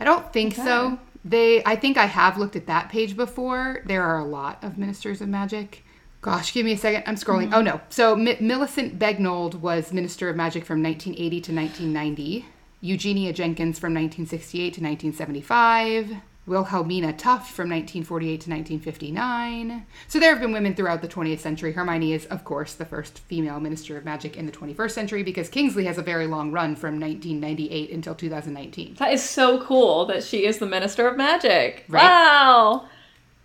I 0.00 0.04
don't 0.04 0.32
think 0.32 0.54
so. 0.54 0.98
They 1.24 1.62
I 1.64 1.76
think 1.76 1.96
I 1.96 2.06
have 2.06 2.36
looked 2.36 2.56
at 2.56 2.66
that 2.66 2.90
page 2.90 3.16
before. 3.16 3.82
There 3.86 4.02
are 4.02 4.18
a 4.18 4.24
lot 4.24 4.62
of 4.62 4.76
ministers 4.76 5.20
of 5.20 5.28
magic. 5.28 5.84
Gosh, 6.20 6.52
give 6.52 6.64
me 6.64 6.72
a 6.72 6.78
second. 6.78 7.04
I'm 7.06 7.16
scrolling. 7.16 7.46
Mm-hmm. 7.46 7.54
Oh 7.54 7.62
no. 7.62 7.80
So 7.90 8.14
M- 8.14 8.46
Millicent 8.46 8.98
Bagnold 8.98 9.56
was 9.56 9.92
minister 9.92 10.28
of 10.28 10.36
magic 10.36 10.64
from 10.64 10.82
1980 10.82 11.40
to 11.40 11.54
1990. 11.54 12.46
Eugenia 12.80 13.32
Jenkins 13.32 13.78
from 13.78 13.94
1968 13.94 14.60
to 14.74 14.80
1975. 14.82 16.16
Wilhelmina 16.46 17.12
Tuft 17.12 17.50
from 17.50 17.70
1948 17.70 18.28
to 18.28 18.50
1959. 18.50 19.86
So 20.08 20.20
there 20.20 20.30
have 20.30 20.40
been 20.40 20.52
women 20.52 20.74
throughout 20.74 21.00
the 21.00 21.08
20th 21.08 21.38
century. 21.38 21.72
Hermione 21.72 22.12
is, 22.12 22.26
of 22.26 22.44
course, 22.44 22.74
the 22.74 22.84
first 22.84 23.20
female 23.20 23.60
minister 23.60 23.96
of 23.96 24.04
magic 24.04 24.36
in 24.36 24.46
the 24.46 24.52
21st 24.52 24.90
century 24.90 25.22
because 25.22 25.48
Kingsley 25.48 25.86
has 25.86 25.96
a 25.96 26.02
very 26.02 26.26
long 26.26 26.52
run 26.52 26.76
from 26.76 27.00
1998 27.00 27.90
until 27.90 28.14
2019. 28.14 28.94
That 28.94 29.12
is 29.12 29.22
so 29.22 29.62
cool 29.62 30.04
that 30.06 30.22
she 30.22 30.44
is 30.44 30.58
the 30.58 30.66
minister 30.66 31.08
of 31.08 31.16
magic. 31.16 31.84
Right. 31.88 32.02
Wow. 32.02 32.88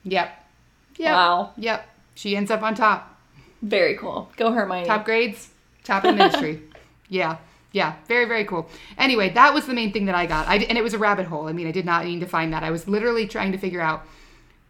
Yep. 0.03 0.45
Yep. 0.97 1.11
Wow. 1.13 1.51
Yep. 1.57 1.89
She 2.15 2.35
ends 2.35 2.51
up 2.51 2.61
on 2.63 2.75
top. 2.75 3.17
Very 3.61 3.95
cool. 3.97 4.29
Go 4.35 4.51
Hermione. 4.51 4.85
Top 4.85 5.05
grades, 5.05 5.49
top 5.83 6.03
in 6.05 6.17
ministry. 6.17 6.61
yeah. 7.09 7.37
Yeah. 7.71 7.95
Very, 8.07 8.25
very 8.25 8.45
cool. 8.45 8.69
Anyway, 8.97 9.29
that 9.29 9.53
was 9.53 9.65
the 9.67 9.73
main 9.73 9.91
thing 9.93 10.05
that 10.05 10.15
I 10.15 10.25
got. 10.25 10.47
I, 10.47 10.57
and 10.57 10.77
it 10.77 10.83
was 10.83 10.93
a 10.93 10.97
rabbit 10.97 11.27
hole. 11.27 11.47
I 11.47 11.53
mean, 11.53 11.67
I 11.67 11.71
did 11.71 11.85
not 11.85 12.05
need 12.05 12.19
to 12.21 12.25
find 12.25 12.51
that. 12.53 12.63
I 12.63 12.71
was 12.71 12.87
literally 12.87 13.27
trying 13.27 13.51
to 13.51 13.57
figure 13.57 13.81
out 13.81 14.05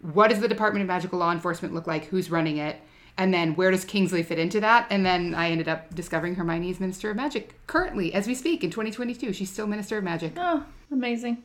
what 0.01 0.29
does 0.29 0.39
the 0.39 0.47
Department 0.47 0.81
of 0.81 0.87
Magical 0.87 1.19
Law 1.19 1.31
Enforcement 1.31 1.73
look 1.73 1.87
like? 1.87 2.05
Who's 2.05 2.31
running 2.31 2.57
it? 2.57 2.77
And 3.17 3.33
then 3.33 3.55
where 3.55 3.69
does 3.69 3.83
Kingsley 3.83 4.23
fit 4.23 4.39
into 4.39 4.61
that? 4.61 4.87
And 4.89 5.05
then 5.05 5.35
I 5.35 5.49
ended 5.51 5.67
up 5.67 5.93
discovering 5.93 6.35
Hermione's 6.35 6.79
Minister 6.79 7.09
of 7.09 7.17
Magic 7.17 7.53
currently, 7.67 8.13
as 8.13 8.27
we 8.27 8.33
speak, 8.33 8.63
in 8.63 8.69
2022. 8.69 9.33
She's 9.33 9.51
still 9.51 9.67
Minister 9.67 9.97
of 9.97 10.05
Magic. 10.05 10.33
Oh, 10.37 10.63
amazing. 10.89 11.43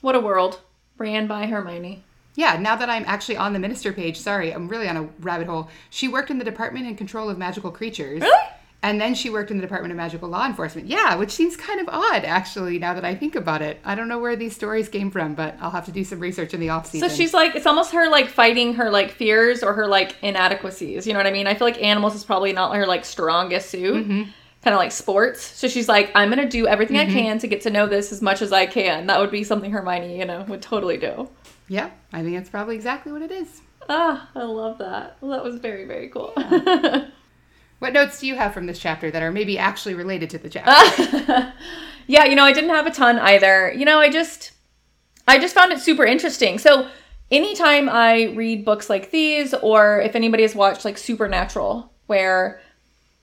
What 0.00 0.16
a 0.16 0.20
world. 0.20 0.60
Ran 0.98 1.28
by 1.28 1.46
Hermione. 1.46 2.02
Yeah, 2.34 2.56
now 2.58 2.76
that 2.76 2.88
I'm 2.88 3.04
actually 3.06 3.36
on 3.36 3.52
the 3.52 3.58
minister 3.58 3.92
page, 3.92 4.18
sorry, 4.18 4.52
I'm 4.52 4.66
really 4.66 4.88
on 4.88 4.96
a 4.96 5.02
rabbit 5.20 5.46
hole. 5.46 5.68
She 5.90 6.08
worked 6.08 6.30
in 6.30 6.38
the 6.38 6.44
Department 6.44 6.86
in 6.86 6.96
Control 6.96 7.28
of 7.28 7.38
Magical 7.38 7.70
Creatures. 7.70 8.22
Really? 8.22 8.48
And 8.84 9.00
then 9.00 9.14
she 9.14 9.30
worked 9.30 9.52
in 9.52 9.58
the 9.58 9.62
Department 9.62 9.92
of 9.92 9.96
Magical 9.96 10.28
Law 10.28 10.44
Enforcement. 10.44 10.88
Yeah, 10.88 11.14
which 11.14 11.30
seems 11.30 11.56
kind 11.56 11.80
of 11.80 11.88
odd, 11.88 12.24
actually, 12.24 12.80
now 12.80 12.94
that 12.94 13.04
I 13.04 13.14
think 13.14 13.36
about 13.36 13.62
it. 13.62 13.78
I 13.84 13.94
don't 13.94 14.08
know 14.08 14.18
where 14.18 14.34
these 14.34 14.56
stories 14.56 14.88
came 14.88 15.08
from, 15.10 15.34
but 15.34 15.56
I'll 15.60 15.70
have 15.70 15.84
to 15.84 15.92
do 15.92 16.02
some 16.02 16.18
research 16.18 16.52
in 16.52 16.58
the 16.58 16.70
off 16.70 16.86
season. 16.86 17.08
So 17.08 17.14
she's 17.14 17.32
like, 17.32 17.54
it's 17.54 17.66
almost 17.66 17.92
her 17.92 18.08
like 18.08 18.28
fighting 18.28 18.74
her 18.74 18.90
like 18.90 19.12
fears 19.12 19.62
or 19.62 19.72
her 19.74 19.86
like 19.86 20.16
inadequacies. 20.22 21.06
You 21.06 21.12
know 21.12 21.20
what 21.20 21.28
I 21.28 21.30
mean? 21.30 21.46
I 21.46 21.54
feel 21.54 21.66
like 21.66 21.80
animals 21.80 22.16
is 22.16 22.24
probably 22.24 22.52
not 22.52 22.74
her 22.74 22.84
like 22.84 23.04
strongest 23.04 23.70
suit. 23.70 24.04
Mm-hmm. 24.04 24.30
Kind 24.62 24.74
of 24.74 24.78
like 24.78 24.92
sports. 24.92 25.42
So 25.42 25.68
she's 25.68 25.88
like, 25.88 26.10
I'm 26.14 26.28
gonna 26.28 26.48
do 26.48 26.68
everything 26.68 26.96
I 26.96 27.06
can 27.06 27.38
to 27.40 27.48
get 27.48 27.62
to 27.62 27.70
know 27.70 27.88
this 27.88 28.12
as 28.12 28.22
much 28.22 28.42
as 28.42 28.52
I 28.52 28.66
can. 28.66 29.08
That 29.08 29.18
would 29.18 29.32
be 29.32 29.42
something 29.42 29.72
Hermione, 29.72 30.16
you 30.16 30.24
know, 30.24 30.42
would 30.42 30.62
totally 30.62 30.98
do. 30.98 31.28
Yeah, 31.68 31.90
I 32.12 32.22
think 32.22 32.36
that's 32.36 32.48
probably 32.48 32.76
exactly 32.76 33.10
what 33.10 33.22
it 33.22 33.32
is. 33.32 33.60
Ah, 33.88 34.28
I 34.36 34.44
love 34.44 34.78
that. 34.78 35.16
Well, 35.20 35.32
that 35.32 35.42
was 35.42 35.56
very, 35.56 35.84
very 35.84 36.08
cool. 36.08 36.32
What 37.82 37.94
notes 37.94 38.20
do 38.20 38.28
you 38.28 38.36
have 38.36 38.54
from 38.54 38.66
this 38.66 38.78
chapter 38.78 39.10
that 39.10 39.24
are 39.24 39.32
maybe 39.32 39.58
actually 39.58 39.94
related 39.94 40.30
to 40.30 40.38
the 40.38 40.48
chapter? 40.48 41.52
yeah, 42.06 42.26
you 42.26 42.36
know, 42.36 42.44
I 42.44 42.52
didn't 42.52 42.70
have 42.70 42.86
a 42.86 42.92
ton 42.92 43.18
either. 43.18 43.72
You 43.72 43.84
know, 43.84 43.98
I 43.98 44.08
just 44.08 44.52
I 45.26 45.40
just 45.40 45.52
found 45.52 45.72
it 45.72 45.80
super 45.80 46.04
interesting. 46.04 46.60
So, 46.60 46.88
anytime 47.32 47.88
I 47.88 48.34
read 48.36 48.64
books 48.64 48.88
like 48.88 49.10
these 49.10 49.52
or 49.52 50.00
if 50.00 50.14
anybody 50.14 50.44
has 50.44 50.54
watched 50.54 50.84
like 50.84 50.96
Supernatural 50.96 51.92
where 52.06 52.60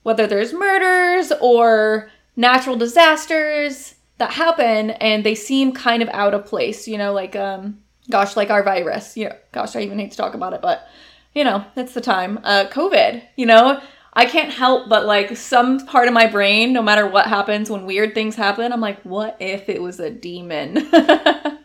whether 0.03 0.27
there's 0.27 0.51
murders 0.51 1.31
or 1.39 2.11
natural 2.35 2.75
disasters 2.75 3.95
that 4.17 4.31
happen 4.31 4.89
and 4.89 5.23
they 5.23 5.35
seem 5.35 5.71
kind 5.71 6.03
of 6.03 6.09
out 6.09 6.33
of 6.33 6.45
place, 6.45 6.85
you 6.85 6.97
know, 6.97 7.13
like 7.13 7.33
um 7.37 7.79
gosh, 8.09 8.35
like 8.35 8.49
our 8.49 8.63
virus. 8.63 9.15
You 9.15 9.29
know, 9.29 9.35
gosh, 9.53 9.77
I 9.77 9.83
even 9.83 9.99
hate 9.99 10.11
to 10.11 10.17
talk 10.17 10.33
about 10.33 10.51
it, 10.51 10.61
but 10.61 10.85
you 11.33 11.45
know, 11.45 11.63
it's 11.77 11.93
the 11.93 12.01
time. 12.01 12.41
Uh 12.43 12.65
COVID, 12.65 13.23
you 13.37 13.45
know, 13.45 13.81
I 14.13 14.25
can't 14.25 14.51
help 14.51 14.89
but 14.89 15.05
like 15.05 15.37
some 15.37 15.85
part 15.85 16.07
of 16.07 16.13
my 16.13 16.27
brain, 16.27 16.73
no 16.73 16.81
matter 16.81 17.07
what 17.07 17.27
happens 17.27 17.69
when 17.69 17.85
weird 17.85 18.13
things 18.13 18.35
happen, 18.35 18.73
I'm 18.73 18.81
like, 18.81 19.01
what 19.03 19.37
if 19.39 19.69
it 19.69 19.81
was 19.81 19.99
a 19.99 20.09
demon? 20.09 20.89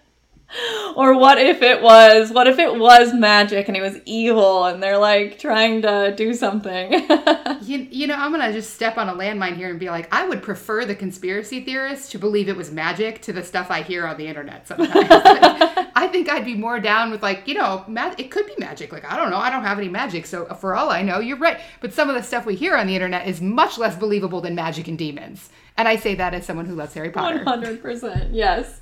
or 0.96 1.18
what 1.18 1.38
if 1.38 1.62
it 1.62 1.82
was 1.82 2.30
what 2.30 2.46
if 2.46 2.58
it 2.58 2.76
was 2.76 3.12
magic 3.12 3.68
and 3.68 3.76
it 3.76 3.80
was 3.80 3.98
evil 4.04 4.64
and 4.64 4.82
they're 4.82 4.98
like 4.98 5.38
trying 5.38 5.82
to 5.82 6.14
do 6.16 6.34
something? 6.34 6.92
you, 7.62 7.88
you 7.90 8.06
know, 8.06 8.14
I'm 8.14 8.32
going 8.32 8.44
to 8.46 8.52
just 8.52 8.74
step 8.74 8.96
on 8.98 9.08
a 9.08 9.14
landmine 9.14 9.56
here 9.56 9.70
and 9.70 9.80
be 9.80 9.90
like, 9.90 10.12
I 10.12 10.26
would 10.26 10.42
prefer 10.42 10.84
the 10.84 10.94
conspiracy 10.94 11.62
theorists 11.62 12.10
to 12.10 12.18
believe 12.18 12.48
it 12.48 12.56
was 12.56 12.70
magic 12.70 13.22
to 13.22 13.32
the 13.32 13.42
stuff 13.42 13.70
I 13.70 13.82
hear 13.82 14.06
on 14.06 14.16
the 14.16 14.26
internet 14.26 14.66
sometimes. 14.68 14.92
I 15.96 16.08
think 16.10 16.28
I'd 16.28 16.44
be 16.44 16.54
more 16.54 16.80
down 16.80 17.10
with, 17.10 17.22
like, 17.22 17.46
you 17.46 17.54
know, 17.54 17.84
ma- 17.88 18.14
it 18.18 18.30
could 18.30 18.46
be 18.46 18.54
magic. 18.58 18.92
Like, 18.92 19.10
I 19.10 19.16
don't 19.16 19.30
know. 19.30 19.38
I 19.38 19.50
don't 19.50 19.62
have 19.62 19.78
any 19.78 19.88
magic. 19.88 20.26
So, 20.26 20.46
for 20.46 20.74
all 20.74 20.90
I 20.90 21.02
know, 21.02 21.20
you're 21.20 21.38
right. 21.38 21.60
But 21.80 21.92
some 21.92 22.08
of 22.08 22.14
the 22.14 22.22
stuff 22.22 22.46
we 22.46 22.54
hear 22.56 22.76
on 22.76 22.86
the 22.86 22.94
internet 22.94 23.26
is 23.26 23.40
much 23.40 23.78
less 23.78 23.96
believable 23.96 24.40
than 24.40 24.54
magic 24.54 24.88
and 24.88 24.98
demons. 24.98 25.50
And 25.76 25.88
I 25.88 25.96
say 25.96 26.14
that 26.16 26.34
as 26.34 26.46
someone 26.46 26.66
who 26.66 26.74
loves 26.74 26.94
Harry 26.94 27.10
Potter. 27.10 27.42
100%. 27.44 28.28
Yes. 28.32 28.80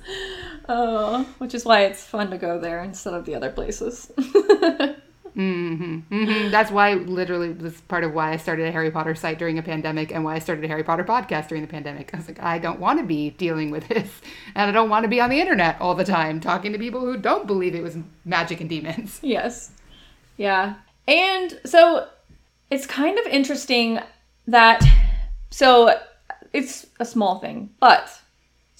Oh, 0.69 1.23
which 1.39 1.53
is 1.53 1.65
why 1.65 1.81
it's 1.85 2.03
fun 2.03 2.29
to 2.31 2.37
go 2.37 2.59
there 2.59 2.81
instead 2.83 3.13
of 3.13 3.25
the 3.25 3.35
other 3.35 3.49
places. 3.51 4.11
Mhm. 5.35 6.51
That's 6.51 6.71
why, 6.71 6.93
literally, 6.93 7.53
this 7.53 7.79
part 7.81 8.03
of 8.03 8.13
why 8.13 8.33
I 8.33 8.37
started 8.37 8.67
a 8.67 8.71
Harry 8.71 8.91
Potter 8.91 9.15
site 9.15 9.39
during 9.39 9.57
a 9.57 9.63
pandemic 9.63 10.11
and 10.11 10.23
why 10.23 10.35
I 10.35 10.39
started 10.39 10.63
a 10.63 10.67
Harry 10.67 10.83
Potter 10.83 11.03
podcast 11.03 11.47
during 11.47 11.63
the 11.63 11.67
pandemic. 11.67 12.13
I 12.13 12.17
was 12.17 12.27
like, 12.27 12.41
I 12.41 12.59
don't 12.59 12.79
want 12.79 12.99
to 12.99 13.05
be 13.05 13.31
dealing 13.31 13.71
with 13.71 13.87
this. 13.87 14.09
And 14.55 14.69
I 14.69 14.71
don't 14.71 14.89
want 14.89 15.03
to 15.05 15.09
be 15.09 15.19
on 15.19 15.31
the 15.31 15.39
internet 15.41 15.81
all 15.81 15.95
the 15.95 16.03
time 16.05 16.39
talking 16.39 16.71
to 16.73 16.77
people 16.79 16.99
who 17.01 17.17
don't 17.17 17.47
believe 17.47 17.73
it 17.73 17.81
was 17.81 17.97
magic 18.25 18.61
and 18.61 18.69
demons. 18.69 19.19
Yes. 19.23 19.71
Yeah. 20.37 20.75
And 21.07 21.59
so 21.65 22.07
it's 22.69 22.85
kind 22.85 23.17
of 23.17 23.25
interesting 23.25 23.99
that 24.47 24.83
so 25.49 25.99
it's 26.53 26.85
a 26.99 27.05
small 27.05 27.39
thing, 27.39 27.71
but 27.79 28.21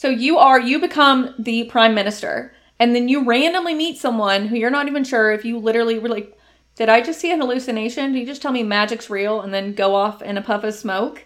so 0.04 0.10
you 0.10 0.38
are 0.38 0.60
you 0.60 0.80
become 0.80 1.34
the 1.40 1.64
prime 1.64 1.96
minister 1.96 2.54
and 2.78 2.94
then 2.94 3.08
you 3.08 3.24
randomly 3.24 3.74
meet 3.74 3.98
someone 3.98 4.48
who 4.48 4.58
you're 4.58 4.70
not 4.70 4.90
even 4.90 5.06
sure 5.06 5.32
if 5.32 5.46
you 5.46 5.58
literally 5.58 5.98
were 5.98 6.10
like 6.10 6.38
did 6.76 6.90
I 6.90 7.00
just 7.00 7.22
see 7.22 7.32
an 7.32 7.40
hallucination? 7.40 8.12
Did 8.12 8.20
you 8.20 8.26
just 8.26 8.42
tell 8.42 8.52
me 8.52 8.64
magic's 8.64 9.10
real 9.10 9.40
and 9.40 9.54
then 9.54 9.74
go 9.74 9.96
off 9.96 10.22
in 10.22 10.38
a 10.38 10.42
puff 10.42 10.66
of 10.66 10.74
smoke? 10.74 11.24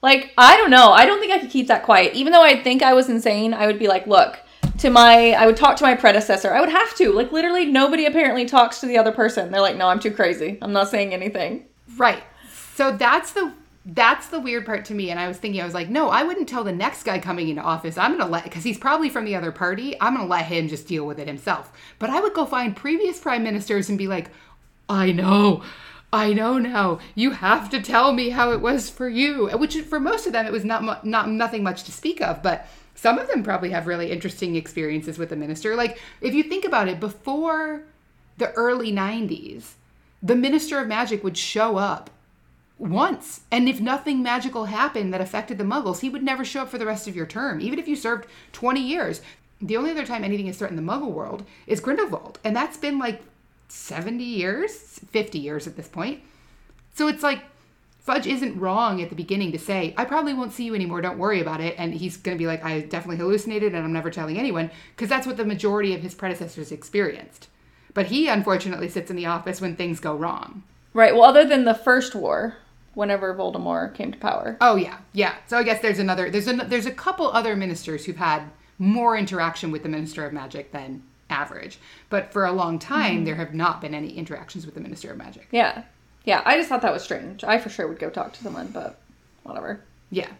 Like, 0.00 0.32
I 0.38 0.56
don't 0.58 0.70
know. 0.70 0.92
I 0.92 1.06
don't 1.06 1.18
think 1.18 1.32
I 1.32 1.40
could 1.40 1.50
keep 1.50 1.66
that 1.68 1.82
quiet. 1.82 2.14
Even 2.14 2.32
though 2.32 2.44
I 2.44 2.62
think 2.62 2.82
I 2.82 2.94
was 2.94 3.08
insane, 3.08 3.52
I 3.52 3.66
would 3.66 3.78
be 3.80 3.88
like, 3.88 4.06
look, 4.06 4.38
to 4.76 4.90
my 4.90 5.32
I 5.32 5.46
would 5.46 5.56
talk 5.56 5.76
to 5.78 5.84
my 5.84 5.96
predecessor. 5.96 6.54
I 6.54 6.60
would 6.60 6.68
have 6.68 6.94
to. 6.98 7.10
Like 7.10 7.32
literally 7.32 7.66
nobody 7.66 8.06
apparently 8.06 8.46
talks 8.46 8.78
to 8.80 8.86
the 8.86 8.98
other 8.98 9.10
person. 9.10 9.50
They're 9.50 9.60
like, 9.60 9.76
"No, 9.76 9.88
I'm 9.88 9.98
too 9.98 10.12
crazy. 10.12 10.58
I'm 10.62 10.72
not 10.72 10.88
saying 10.88 11.12
anything." 11.12 11.64
Right. 11.96 12.22
So 12.76 12.92
that's 12.92 13.32
the 13.32 13.52
that's 13.88 14.28
the 14.28 14.38
weird 14.38 14.66
part 14.66 14.84
to 14.86 14.94
me. 14.94 15.10
And 15.10 15.18
I 15.18 15.28
was 15.28 15.38
thinking, 15.38 15.62
I 15.62 15.64
was 15.64 15.72
like, 15.72 15.88
no, 15.88 16.10
I 16.10 16.22
wouldn't 16.22 16.48
tell 16.48 16.62
the 16.62 16.72
next 16.72 17.04
guy 17.04 17.18
coming 17.18 17.48
into 17.48 17.62
office. 17.62 17.96
I'm 17.96 18.16
gonna 18.16 18.30
let 18.30 18.44
because 18.44 18.62
he's 18.62 18.76
probably 18.76 19.08
from 19.08 19.24
the 19.24 19.34
other 19.34 19.50
party. 19.50 19.96
I'm 20.00 20.14
gonna 20.14 20.28
let 20.28 20.44
him 20.44 20.68
just 20.68 20.86
deal 20.86 21.06
with 21.06 21.18
it 21.18 21.26
himself. 21.26 21.72
But 21.98 22.10
I 22.10 22.20
would 22.20 22.34
go 22.34 22.44
find 22.44 22.76
previous 22.76 23.18
prime 23.18 23.42
ministers 23.42 23.88
and 23.88 23.96
be 23.96 24.06
like, 24.06 24.30
I 24.90 25.12
know. 25.12 25.62
I 26.12 26.34
know 26.34 26.58
now. 26.58 27.00
You 27.14 27.30
have 27.30 27.70
to 27.70 27.80
tell 27.80 28.12
me 28.12 28.28
how 28.30 28.52
it 28.52 28.60
was 28.60 28.90
for 28.90 29.08
you. 29.08 29.48
Which 29.56 29.78
for 29.80 29.98
most 29.98 30.26
of 30.26 30.34
them 30.34 30.44
it 30.44 30.52
was 30.52 30.66
not 30.66 31.06
not 31.06 31.30
nothing 31.30 31.62
much 31.62 31.84
to 31.84 31.92
speak 31.92 32.20
of, 32.20 32.42
but 32.42 32.68
some 32.94 33.16
of 33.16 33.28
them 33.28 33.42
probably 33.42 33.70
have 33.70 33.86
really 33.86 34.10
interesting 34.10 34.54
experiences 34.54 35.18
with 35.18 35.30
the 35.30 35.36
minister. 35.36 35.74
Like 35.74 35.98
if 36.20 36.34
you 36.34 36.42
think 36.42 36.66
about 36.66 36.88
it, 36.88 37.00
before 37.00 37.84
the 38.36 38.52
early 38.52 38.92
90s, 38.92 39.72
the 40.22 40.36
minister 40.36 40.78
of 40.78 40.88
magic 40.88 41.24
would 41.24 41.38
show 41.38 41.78
up 41.78 42.10
once. 42.78 43.40
And 43.50 43.68
if 43.68 43.80
nothing 43.80 44.22
magical 44.22 44.66
happened 44.66 45.12
that 45.12 45.20
affected 45.20 45.58
the 45.58 45.64
muggles, 45.64 46.00
he 46.00 46.08
would 46.08 46.22
never 46.22 46.44
show 46.44 46.62
up 46.62 46.68
for 46.68 46.78
the 46.78 46.86
rest 46.86 47.08
of 47.08 47.16
your 47.16 47.26
term, 47.26 47.60
even 47.60 47.78
if 47.78 47.88
you 47.88 47.96
served 47.96 48.28
20 48.52 48.80
years. 48.80 49.20
The 49.60 49.76
only 49.76 49.90
other 49.90 50.06
time 50.06 50.24
anything 50.24 50.46
has 50.46 50.58
threatened 50.58 50.78
the 50.78 50.92
muggle 50.92 51.10
world 51.10 51.44
is 51.66 51.80
Grindelwald. 51.80 52.38
And 52.44 52.54
that's 52.54 52.76
been 52.76 52.98
like 52.98 53.22
70 53.68 54.22
years, 54.22 55.00
50 55.10 55.38
years 55.38 55.66
at 55.66 55.76
this 55.76 55.88
point. 55.88 56.22
So 56.94 57.08
it's 57.08 57.22
like 57.22 57.42
Fudge 58.08 58.26
isn't 58.26 58.58
wrong 58.58 59.02
at 59.02 59.10
the 59.10 59.14
beginning 59.14 59.52
to 59.52 59.58
say, 59.58 59.92
I 59.96 60.06
probably 60.06 60.32
won't 60.32 60.52
see 60.52 60.64
you 60.64 60.74
anymore, 60.74 61.02
don't 61.02 61.18
worry 61.18 61.40
about 61.40 61.60
it. 61.60 61.74
And 61.76 61.92
he's 61.92 62.16
going 62.16 62.36
to 62.36 62.42
be 62.42 62.46
like, 62.46 62.64
I 62.64 62.80
definitely 62.80 63.18
hallucinated 63.18 63.74
and 63.74 63.84
I'm 63.84 63.92
never 63.92 64.10
telling 64.10 64.38
anyone, 64.38 64.70
because 64.96 65.10
that's 65.10 65.26
what 65.26 65.36
the 65.36 65.44
majority 65.44 65.94
of 65.94 66.00
his 66.00 66.14
predecessors 66.14 66.72
experienced. 66.72 67.48
But 67.92 68.06
he 68.06 68.28
unfortunately 68.28 68.88
sits 68.88 69.10
in 69.10 69.16
the 69.16 69.26
office 69.26 69.60
when 69.60 69.76
things 69.76 70.00
go 70.00 70.14
wrong. 70.14 70.62
Right. 70.94 71.14
Well, 71.14 71.24
other 71.24 71.44
than 71.44 71.64
the 71.64 71.74
first 71.74 72.14
war, 72.14 72.56
whenever 72.94 73.34
Voldemort 73.34 73.94
came 73.94 74.12
to 74.12 74.18
power. 74.18 74.56
Oh 74.60 74.76
yeah, 74.76 74.98
yeah. 75.12 75.36
So 75.46 75.56
I 75.58 75.62
guess 75.62 75.80
there's 75.80 75.98
another 75.98 76.30
there's 76.30 76.48
a 76.48 76.54
there's 76.54 76.86
a 76.86 76.92
couple 76.92 77.28
other 77.28 77.56
ministers 77.56 78.04
who've 78.04 78.16
had 78.16 78.44
more 78.78 79.16
interaction 79.16 79.70
with 79.70 79.82
the 79.82 79.88
Minister 79.88 80.24
of 80.24 80.32
Magic 80.32 80.72
than 80.72 81.02
average. 81.30 81.78
But 82.10 82.32
for 82.32 82.44
a 82.44 82.52
long 82.52 82.78
time, 82.78 83.24
there 83.24 83.34
have 83.34 83.54
not 83.54 83.80
been 83.80 83.94
any 83.94 84.10
interactions 84.16 84.64
with 84.64 84.74
the 84.74 84.80
Minister 84.80 85.10
of 85.10 85.18
Magic. 85.18 85.48
Yeah. 85.50 85.84
Yeah, 86.24 86.42
I 86.44 86.56
just 86.56 86.68
thought 86.68 86.82
that 86.82 86.92
was 86.92 87.02
strange. 87.02 87.44
I 87.44 87.58
for 87.58 87.68
sure 87.70 87.88
would 87.88 87.98
go 87.98 88.10
talk 88.10 88.32
to 88.34 88.42
someone, 88.42 88.68
but 88.68 88.98
whatever. 89.42 89.80
Yeah. 90.10 90.30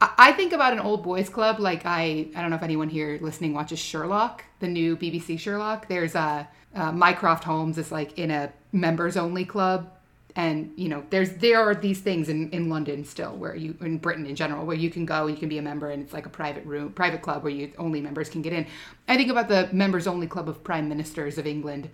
I 0.00 0.10
I 0.18 0.32
think 0.32 0.52
about 0.52 0.72
an 0.72 0.80
old 0.80 1.02
boys 1.02 1.28
club 1.28 1.58
like 1.58 1.86
I 1.86 2.28
I 2.34 2.40
don't 2.40 2.50
know 2.50 2.56
if 2.56 2.62
anyone 2.62 2.88
here 2.88 3.18
listening 3.20 3.54
watches 3.54 3.78
Sherlock, 3.78 4.44
the 4.60 4.68
new 4.68 4.96
BBC 4.96 5.38
Sherlock. 5.38 5.88
There's 5.88 6.14
a 6.14 6.48
uh, 6.74 6.92
Mycroft 6.92 7.44
Holmes 7.44 7.78
is 7.78 7.90
like 7.90 8.18
in 8.18 8.30
a 8.30 8.52
members 8.72 9.16
only 9.16 9.44
club 9.44 9.90
and 10.36 10.70
you 10.76 10.88
know 10.88 11.02
there's 11.08 11.32
there 11.38 11.58
are 11.58 11.74
these 11.74 12.00
things 12.00 12.28
in 12.28 12.50
in 12.50 12.68
London 12.68 13.04
still 13.04 13.32
where 13.32 13.56
you 13.56 13.74
in 13.80 13.96
Britain 13.96 14.26
in 14.26 14.36
general 14.36 14.66
where 14.66 14.76
you 14.76 14.90
can 14.90 15.06
go 15.06 15.26
you 15.26 15.36
can 15.36 15.48
be 15.48 15.58
a 15.58 15.62
member 15.62 15.90
and 15.90 16.02
it's 16.02 16.12
like 16.12 16.26
a 16.26 16.30
private 16.30 16.64
room 16.66 16.92
private 16.92 17.22
club 17.22 17.42
where 17.42 17.52
you 17.52 17.72
only 17.78 18.00
members 18.00 18.28
can 18.28 18.42
get 18.42 18.52
in. 18.52 18.66
I 19.08 19.16
think 19.16 19.30
about 19.30 19.48
the 19.48 19.68
members 19.72 20.06
only 20.06 20.26
club 20.26 20.48
of 20.48 20.62
prime 20.62 20.88
ministers 20.88 21.38
of 21.38 21.46
England 21.46 21.90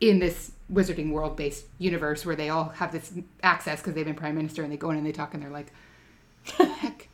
in 0.00 0.20
this 0.20 0.52
wizarding 0.72 1.10
world 1.10 1.36
based 1.36 1.66
universe 1.78 2.24
where 2.24 2.36
they 2.36 2.48
all 2.48 2.70
have 2.70 2.92
this 2.92 3.12
access 3.42 3.80
because 3.80 3.94
they've 3.94 4.06
been 4.06 4.14
prime 4.14 4.36
minister 4.36 4.62
and 4.62 4.72
they 4.72 4.76
go 4.76 4.90
in 4.90 4.96
and 4.96 5.04
they 5.04 5.12
talk 5.12 5.34
and 5.34 5.42
they're 5.42 5.50
like 5.50 5.72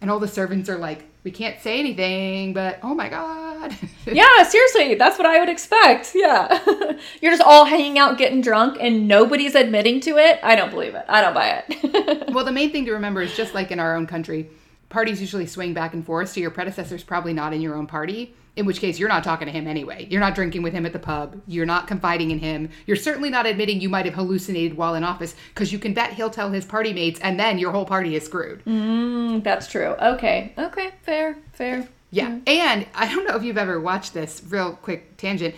and 0.00 0.10
all 0.10 0.20
the 0.20 0.28
servants 0.28 0.68
are 0.68 0.78
like 0.78 1.04
we 1.24 1.30
can't 1.30 1.60
say 1.60 1.80
anything 1.80 2.52
but 2.52 2.78
oh 2.82 2.94
my 2.94 3.08
god 3.08 3.45
Yeah, 4.06 4.44
seriously, 4.44 4.94
that's 4.94 5.18
what 5.18 5.26
I 5.26 5.40
would 5.40 5.48
expect. 5.48 6.12
Yeah. 6.14 6.60
You're 7.20 7.32
just 7.32 7.42
all 7.42 7.64
hanging 7.64 7.98
out 7.98 8.18
getting 8.18 8.40
drunk 8.40 8.76
and 8.80 9.08
nobody's 9.08 9.56
admitting 9.56 10.00
to 10.02 10.16
it. 10.16 10.38
I 10.44 10.54
don't 10.54 10.70
believe 10.70 10.94
it. 10.94 11.04
I 11.08 11.20
don't 11.20 11.34
buy 11.34 11.64
it. 11.66 12.28
well 12.32 12.44
the 12.44 12.52
main 12.52 12.70
thing 12.70 12.84
to 12.84 12.92
remember 12.92 13.20
is 13.20 13.36
just 13.36 13.52
like 13.52 13.72
in 13.72 13.80
our 13.80 13.96
own 13.96 14.06
country 14.06 14.48
parties 14.90 15.20
usually 15.20 15.46
swing 15.46 15.74
back 15.74 15.92
and 15.94 16.06
forth 16.06 16.28
so 16.28 16.38
your 16.40 16.50
predecessor's 16.52 17.02
probably 17.02 17.32
not 17.32 17.52
in 17.52 17.60
your 17.60 17.74
own 17.74 17.88
party 17.88 18.32
in 18.54 18.64
which 18.64 18.78
case 18.78 18.98
you're 19.00 19.08
not 19.08 19.24
talking 19.24 19.46
to 19.46 19.52
him 19.52 19.66
anyway 19.66 20.06
you're 20.08 20.20
not 20.20 20.34
drinking 20.36 20.62
with 20.62 20.72
him 20.72 20.86
at 20.86 20.92
the 20.92 20.98
pub 20.98 21.40
you're 21.48 21.66
not 21.66 21.88
confiding 21.88 22.30
in 22.30 22.38
him 22.38 22.68
you're 22.86 22.96
certainly 22.96 23.28
not 23.28 23.46
admitting 23.46 23.80
you 23.80 23.88
might 23.88 24.04
have 24.06 24.14
hallucinated 24.14 24.76
while 24.76 24.94
in 24.94 25.02
office 25.02 25.34
because 25.52 25.72
you 25.72 25.78
can 25.80 25.92
bet 25.92 26.12
he'll 26.12 26.30
tell 26.30 26.50
his 26.50 26.64
party 26.64 26.92
mates 26.92 27.18
and 27.20 27.38
then 27.38 27.58
your 27.58 27.72
whole 27.72 27.84
party 27.84 28.14
is 28.14 28.24
screwed 28.24 28.64
Mm, 28.64 29.42
that's 29.42 29.66
true. 29.66 29.96
Okay. 30.00 30.52
Okay. 30.56 30.92
Fair. 31.02 31.36
Fair. 31.52 31.88
Yeah. 32.16 32.30
Mm-hmm. 32.30 32.48
And 32.48 32.86
I 32.94 33.12
don't 33.14 33.28
know 33.28 33.36
if 33.36 33.42
you've 33.42 33.58
ever 33.58 33.78
watched 33.78 34.14
this 34.14 34.42
real 34.48 34.72
quick 34.74 35.16
tangent. 35.16 35.54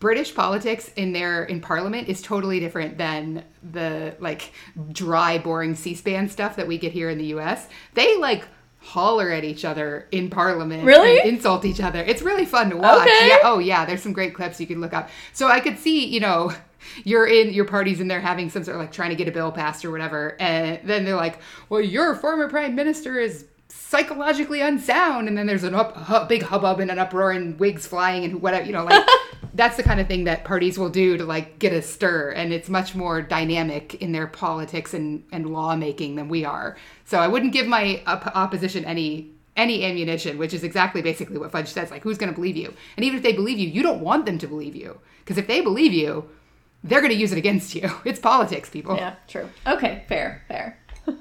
British 0.00 0.34
politics 0.34 0.90
in 0.96 1.12
their 1.12 1.44
in 1.44 1.60
parliament 1.60 2.08
is 2.08 2.22
totally 2.22 2.58
different 2.58 2.96
than 2.96 3.44
the 3.70 4.16
like 4.18 4.52
dry 4.92 5.38
boring 5.38 5.74
C-SPAN 5.74 6.30
stuff 6.30 6.56
that 6.56 6.66
we 6.66 6.78
get 6.78 6.92
here 6.92 7.10
in 7.10 7.18
the 7.18 7.26
US. 7.36 7.68
They 7.94 8.16
like 8.16 8.48
holler 8.78 9.30
at 9.30 9.44
each 9.44 9.64
other 9.64 10.08
in 10.10 10.30
parliament 10.30 10.84
Really? 10.84 11.20
and 11.20 11.28
insult 11.28 11.66
each 11.66 11.80
other. 11.80 12.00
It's 12.00 12.22
really 12.22 12.46
fun 12.46 12.70
to 12.70 12.76
watch. 12.78 13.02
Okay. 13.02 13.28
Yeah. 13.28 13.38
Oh 13.44 13.58
yeah, 13.58 13.84
there's 13.84 14.02
some 14.02 14.14
great 14.14 14.34
clips 14.34 14.58
you 14.58 14.66
can 14.66 14.80
look 14.80 14.94
up. 14.94 15.10
So 15.34 15.48
I 15.48 15.60
could 15.60 15.78
see, 15.78 16.06
you 16.06 16.20
know, 16.20 16.52
you're 17.04 17.26
in 17.26 17.52
your 17.52 17.66
party's 17.66 18.00
in 18.00 18.08
there 18.08 18.22
having 18.22 18.48
some 18.48 18.64
sort 18.64 18.76
of 18.76 18.80
like 18.80 18.90
trying 18.90 19.10
to 19.10 19.16
get 19.16 19.28
a 19.28 19.32
bill 19.32 19.52
passed 19.52 19.84
or 19.84 19.90
whatever 19.90 20.34
and 20.40 20.80
then 20.82 21.04
they're 21.04 21.14
like, 21.14 21.38
"Well, 21.68 21.82
your 21.82 22.14
former 22.14 22.48
prime 22.48 22.74
minister 22.74 23.20
is 23.20 23.44
psychologically 23.70 24.60
unsound," 24.60 25.28
and 25.28 25.36
then 25.38 25.46
there's 25.46 25.64
an 25.64 25.74
up, 25.74 25.96
hu- 25.96 26.26
big 26.26 26.42
hubbub 26.42 26.80
and 26.80 26.90
an 26.90 26.98
uproar 26.98 27.30
and 27.32 27.58
wigs 27.58 27.86
flying 27.86 28.24
and 28.24 28.42
whatever, 28.42 28.66
you 28.66 28.72
know, 28.72 28.84
like 28.84 29.06
that's 29.54 29.76
the 29.76 29.82
kind 29.82 30.00
of 30.00 30.06
thing 30.06 30.24
that 30.24 30.44
parties 30.44 30.78
will 30.78 30.90
do 30.90 31.16
to 31.16 31.24
like 31.24 31.58
get 31.58 31.72
a 31.72 31.82
stir, 31.82 32.30
and 32.30 32.52
it's 32.52 32.68
much 32.68 32.94
more 32.94 33.22
dynamic 33.22 33.94
in 33.96 34.12
their 34.12 34.26
politics 34.26 34.94
and 34.94 35.24
and 35.32 35.50
lawmaking 35.50 36.16
than 36.16 36.28
we 36.28 36.44
are. 36.44 36.76
So 37.04 37.18
I 37.18 37.28
wouldn't 37.28 37.52
give 37.52 37.66
my 37.66 38.02
op- 38.06 38.36
opposition 38.36 38.84
any 38.84 39.30
any 39.56 39.84
ammunition, 39.84 40.38
which 40.38 40.54
is 40.54 40.62
exactly 40.64 41.02
basically 41.02 41.36
what 41.38 41.50
Fudge 41.52 41.68
says. 41.68 41.90
Like, 41.90 42.02
who's 42.02 42.16
going 42.18 42.30
to 42.32 42.34
believe 42.34 42.56
you? 42.56 42.72
And 42.96 43.04
even 43.04 43.16
if 43.18 43.22
they 43.22 43.32
believe 43.32 43.58
you, 43.58 43.68
you 43.68 43.82
don't 43.82 44.00
want 44.00 44.24
them 44.26 44.38
to 44.38 44.46
believe 44.46 44.74
you 44.76 44.98
because 45.24 45.36
if 45.38 45.46
they 45.46 45.60
believe 45.60 45.92
you, 45.92 46.28
they're 46.82 47.00
going 47.00 47.12
to 47.12 47.18
use 47.18 47.32
it 47.32 47.38
against 47.38 47.74
you. 47.74 47.90
It's 48.04 48.20
politics, 48.20 48.70
people. 48.70 48.96
Yeah. 48.96 49.16
True. 49.28 49.48
Okay. 49.66 50.04
Fair. 50.08 50.42
Fair. 50.48 50.78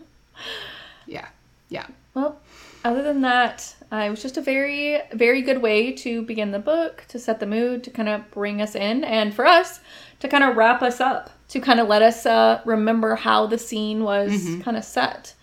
Yeah. 1.05 1.27
Yeah. 1.69 1.87
Well, 2.19 2.37
other 2.83 3.01
than 3.01 3.21
that, 3.21 3.75
uh, 3.91 3.97
it 3.97 4.09
was 4.09 4.21
just 4.21 4.37
a 4.37 4.41
very, 4.41 4.99
very 5.13 5.41
good 5.41 5.61
way 5.61 5.91
to 5.93 6.21
begin 6.23 6.51
the 6.51 6.59
book, 6.59 7.05
to 7.09 7.17
set 7.19 7.39
the 7.39 7.45
mood, 7.45 7.83
to 7.85 7.91
kind 7.91 8.09
of 8.09 8.29
bring 8.31 8.61
us 8.61 8.75
in, 8.75 9.03
and 9.03 9.33
for 9.33 9.45
us 9.45 9.79
to 10.19 10.27
kind 10.27 10.43
of 10.43 10.57
wrap 10.57 10.81
us 10.81 10.99
up, 10.99 11.29
to 11.49 11.59
kind 11.61 11.79
of 11.79 11.87
let 11.87 12.01
us 12.01 12.25
uh, 12.25 12.61
remember 12.65 13.15
how 13.15 13.47
the 13.47 13.57
scene 13.57 14.03
was 14.03 14.31
kind 14.63 14.75
of 14.77 14.83
set, 14.83 15.33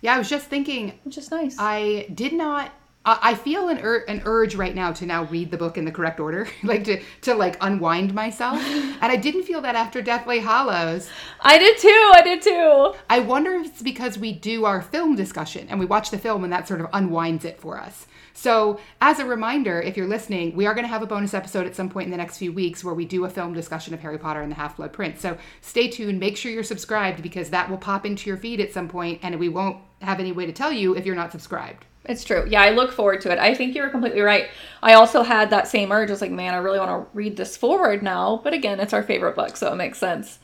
Yeah. 0.00 0.14
I 0.14 0.18
was 0.18 0.28
just 0.30 0.46
thinking, 0.46 0.92
which 1.04 1.18
is 1.18 1.30
nice. 1.30 1.56
I 1.58 2.06
did 2.14 2.32
not. 2.32 2.72
I 3.04 3.18
I 3.22 3.34
feel 3.34 3.68
an, 3.68 3.78
ur- 3.78 4.04
an 4.08 4.22
urge 4.24 4.54
right 4.54 4.74
now 4.74 4.92
to 4.92 5.06
now 5.06 5.24
read 5.24 5.50
the 5.50 5.56
book 5.56 5.78
in 5.78 5.84
the 5.84 5.92
correct 5.92 6.20
order, 6.20 6.48
like 6.62 6.84
to 6.84 7.02
to 7.22 7.34
like 7.34 7.56
unwind 7.60 8.14
myself, 8.14 8.60
and 8.64 9.12
I 9.12 9.16
didn't 9.16 9.44
feel 9.44 9.60
that 9.62 9.74
after 9.74 10.02
Deathly 10.02 10.40
Hallows. 10.40 11.08
I 11.40 11.58
did 11.58 11.78
too. 11.78 12.12
I 12.14 12.22
did 12.22 12.42
too. 12.42 12.94
I 13.08 13.20
wonder 13.20 13.54
if 13.54 13.66
it's 13.66 13.82
because 13.82 14.18
we 14.18 14.32
do 14.32 14.64
our 14.64 14.82
film 14.82 15.14
discussion 15.14 15.66
and 15.68 15.78
we 15.78 15.86
watch 15.86 16.10
the 16.10 16.18
film 16.18 16.44
and 16.44 16.52
that 16.52 16.68
sort 16.68 16.80
of 16.80 16.88
unwinds 16.92 17.44
it 17.44 17.60
for 17.60 17.78
us. 17.78 18.06
So, 18.38 18.78
as 19.00 19.18
a 19.18 19.26
reminder, 19.26 19.80
if 19.80 19.96
you're 19.96 20.06
listening, 20.06 20.54
we 20.54 20.66
are 20.66 20.72
going 20.72 20.84
to 20.84 20.88
have 20.88 21.02
a 21.02 21.06
bonus 21.06 21.34
episode 21.34 21.66
at 21.66 21.74
some 21.74 21.90
point 21.90 22.04
in 22.04 22.12
the 22.12 22.16
next 22.16 22.38
few 22.38 22.52
weeks 22.52 22.84
where 22.84 22.94
we 22.94 23.04
do 23.04 23.24
a 23.24 23.28
film 23.28 23.52
discussion 23.52 23.94
of 23.94 24.00
Harry 24.00 24.16
Potter 24.16 24.42
and 24.42 24.52
the 24.52 24.54
Half 24.54 24.76
Blood 24.76 24.92
Prince. 24.92 25.20
So, 25.20 25.36
stay 25.60 25.88
tuned. 25.88 26.20
Make 26.20 26.36
sure 26.36 26.52
you're 26.52 26.62
subscribed 26.62 27.20
because 27.20 27.50
that 27.50 27.68
will 27.68 27.78
pop 27.78 28.06
into 28.06 28.30
your 28.30 28.36
feed 28.36 28.60
at 28.60 28.72
some 28.72 28.86
point 28.86 29.18
and 29.24 29.40
we 29.40 29.48
won't 29.48 29.78
have 30.02 30.20
any 30.20 30.30
way 30.30 30.46
to 30.46 30.52
tell 30.52 30.70
you 30.70 30.94
if 30.94 31.04
you're 31.04 31.16
not 31.16 31.32
subscribed. 31.32 31.84
It's 32.08 32.24
true. 32.24 32.44
Yeah, 32.48 32.62
I 32.62 32.70
look 32.70 32.90
forward 32.90 33.20
to 33.22 33.30
it. 33.30 33.38
I 33.38 33.54
think 33.54 33.74
you 33.74 33.82
were 33.82 33.90
completely 33.90 34.22
right. 34.22 34.48
I 34.82 34.94
also 34.94 35.22
had 35.22 35.50
that 35.50 35.68
same 35.68 35.92
urge. 35.92 36.08
I 36.08 36.12
was 36.12 36.22
like, 36.22 36.30
man, 36.30 36.54
I 36.54 36.56
really 36.56 36.78
want 36.78 36.90
to 36.90 37.16
read 37.16 37.36
this 37.36 37.56
forward 37.56 38.02
now. 38.02 38.40
But 38.42 38.54
again, 38.54 38.80
it's 38.80 38.94
our 38.94 39.02
favorite 39.02 39.36
book, 39.36 39.56
so 39.56 39.70
it 39.72 39.76
makes 39.76 39.98
sense. 39.98 40.38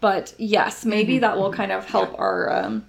But 0.00 0.34
yes, 0.38 0.84
maybe 0.84 1.18
that 1.18 1.36
will 1.36 1.52
kind 1.52 1.72
of 1.72 1.84
help 1.84 2.18
our 2.18 2.50
um, 2.50 2.86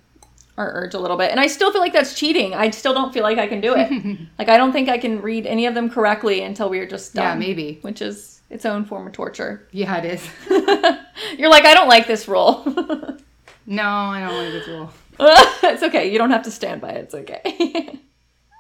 our 0.58 0.72
urge 0.74 0.94
a 0.94 1.00
little 1.00 1.18
bit. 1.18 1.32
And 1.32 1.40
I 1.40 1.48
still 1.48 1.72
feel 1.72 1.82
like 1.82 1.94
that's 1.94 2.14
cheating. 2.14 2.54
I 2.54 2.70
still 2.70 2.94
don't 2.94 3.14
feel 3.14 3.24
like 3.24 3.38
I 3.38 3.48
can 3.48 3.62
do 3.62 3.74
it. 3.76 4.20
like 4.40 4.50
I 4.50 4.58
don't 4.58 4.72
think 4.72 4.90
I 4.90 4.98
can 4.98 5.22
read 5.22 5.46
any 5.46 5.66
of 5.66 5.74
them 5.74 5.90
correctly 5.90 6.42
until 6.44 6.70
we 6.70 6.80
are 6.80 6.88
just 6.88 7.16
done. 7.16 7.42
Yeah, 7.42 7.48
maybe. 7.48 7.80
Which 7.82 8.02
is 8.02 8.42
its 8.50 8.66
own 8.66 8.86
form 8.86 9.08
of 9.08 9.14
torture. 9.14 9.68
Yeah, 9.72 9.98
it 9.98 10.06
is. 10.06 10.30
You're 11.38 11.50
like, 11.50 11.66
I 11.66 11.74
don't 11.74 11.88
like 11.88 12.08
this 12.08 12.28
rule. 12.28 12.64
no, 13.66 13.84
I 13.84 14.20
don't 14.22 14.44
like 14.44 14.52
this 14.52 14.68
rule. 14.68 14.92
it's 15.64 15.84
okay. 15.84 16.12
You 16.12 16.18
don't 16.18 16.32
have 16.32 16.44
to 16.44 16.52
stand 16.52 16.80
by 16.80 16.92
it. 16.92 17.04
It's 17.04 17.14
okay. 17.14 18.00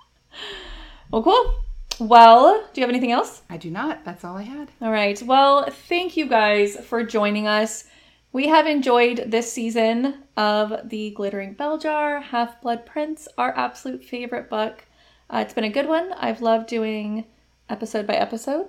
well, 1.11 1.23
cool. 1.23 1.55
Well, 1.99 2.67
do 2.73 2.81
you 2.81 2.83
have 2.83 2.89
anything 2.89 3.11
else? 3.11 3.41
I 3.49 3.57
do 3.57 3.71
not. 3.71 4.03
That's 4.03 4.23
all 4.23 4.37
I 4.37 4.43
had. 4.43 4.69
All 4.81 4.91
right. 4.91 5.21
Well, 5.21 5.69
thank 5.69 6.17
you 6.17 6.25
guys 6.27 6.75
for 6.75 7.03
joining 7.03 7.47
us. 7.47 7.85
We 8.31 8.47
have 8.47 8.67
enjoyed 8.67 9.31
this 9.31 9.51
season 9.51 10.23
of 10.37 10.89
The 10.89 11.11
Glittering 11.11 11.53
Bell 11.53 11.77
Jar, 11.77 12.19
Half 12.19 12.61
Blood 12.61 12.85
Prince, 12.85 13.27
our 13.37 13.55
absolute 13.57 14.03
favorite 14.03 14.49
book. 14.49 14.85
Uh, 15.29 15.39
it's 15.39 15.53
been 15.53 15.63
a 15.63 15.69
good 15.69 15.87
one. 15.87 16.13
I've 16.13 16.41
loved 16.41 16.67
doing 16.67 17.25
episode 17.69 18.05
by 18.05 18.15
episode, 18.15 18.67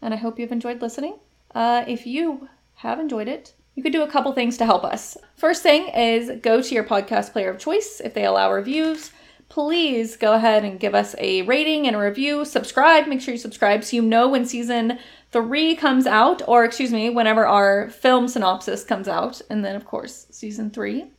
and 0.00 0.14
I 0.14 0.16
hope 0.16 0.38
you've 0.38 0.52
enjoyed 0.52 0.80
listening. 0.80 1.18
Uh, 1.54 1.84
if 1.86 2.06
you 2.06 2.48
have 2.76 3.00
enjoyed 3.00 3.28
it, 3.28 3.52
you 3.74 3.82
could 3.82 3.92
do 3.92 4.02
a 4.02 4.10
couple 4.10 4.32
things 4.32 4.56
to 4.58 4.66
help 4.66 4.84
us. 4.84 5.16
First 5.36 5.62
thing 5.62 5.88
is 5.88 6.30
go 6.42 6.60
to 6.60 6.74
your 6.74 6.84
podcast 6.84 7.32
player 7.32 7.50
of 7.50 7.58
choice 7.58 8.00
if 8.04 8.14
they 8.14 8.24
allow 8.24 8.52
reviews. 8.52 9.10
Please 9.48 10.16
go 10.16 10.32
ahead 10.32 10.64
and 10.64 10.80
give 10.80 10.94
us 10.94 11.14
a 11.18 11.42
rating 11.42 11.86
and 11.86 11.94
a 11.94 11.98
review. 11.98 12.44
Subscribe. 12.44 13.06
Make 13.06 13.20
sure 13.20 13.34
you 13.34 13.38
subscribe 13.38 13.84
so 13.84 13.96
you 13.96 14.02
know 14.02 14.28
when 14.28 14.46
season 14.46 14.98
three 15.30 15.76
comes 15.76 16.06
out, 16.06 16.40
or 16.46 16.64
excuse 16.64 16.90
me, 16.92 17.10
whenever 17.10 17.46
our 17.46 17.90
film 17.90 18.28
synopsis 18.28 18.82
comes 18.84 19.08
out. 19.08 19.42
And 19.50 19.62
then, 19.64 19.76
of 19.76 19.84
course, 19.84 20.26
season 20.30 20.70
three. 20.70 21.10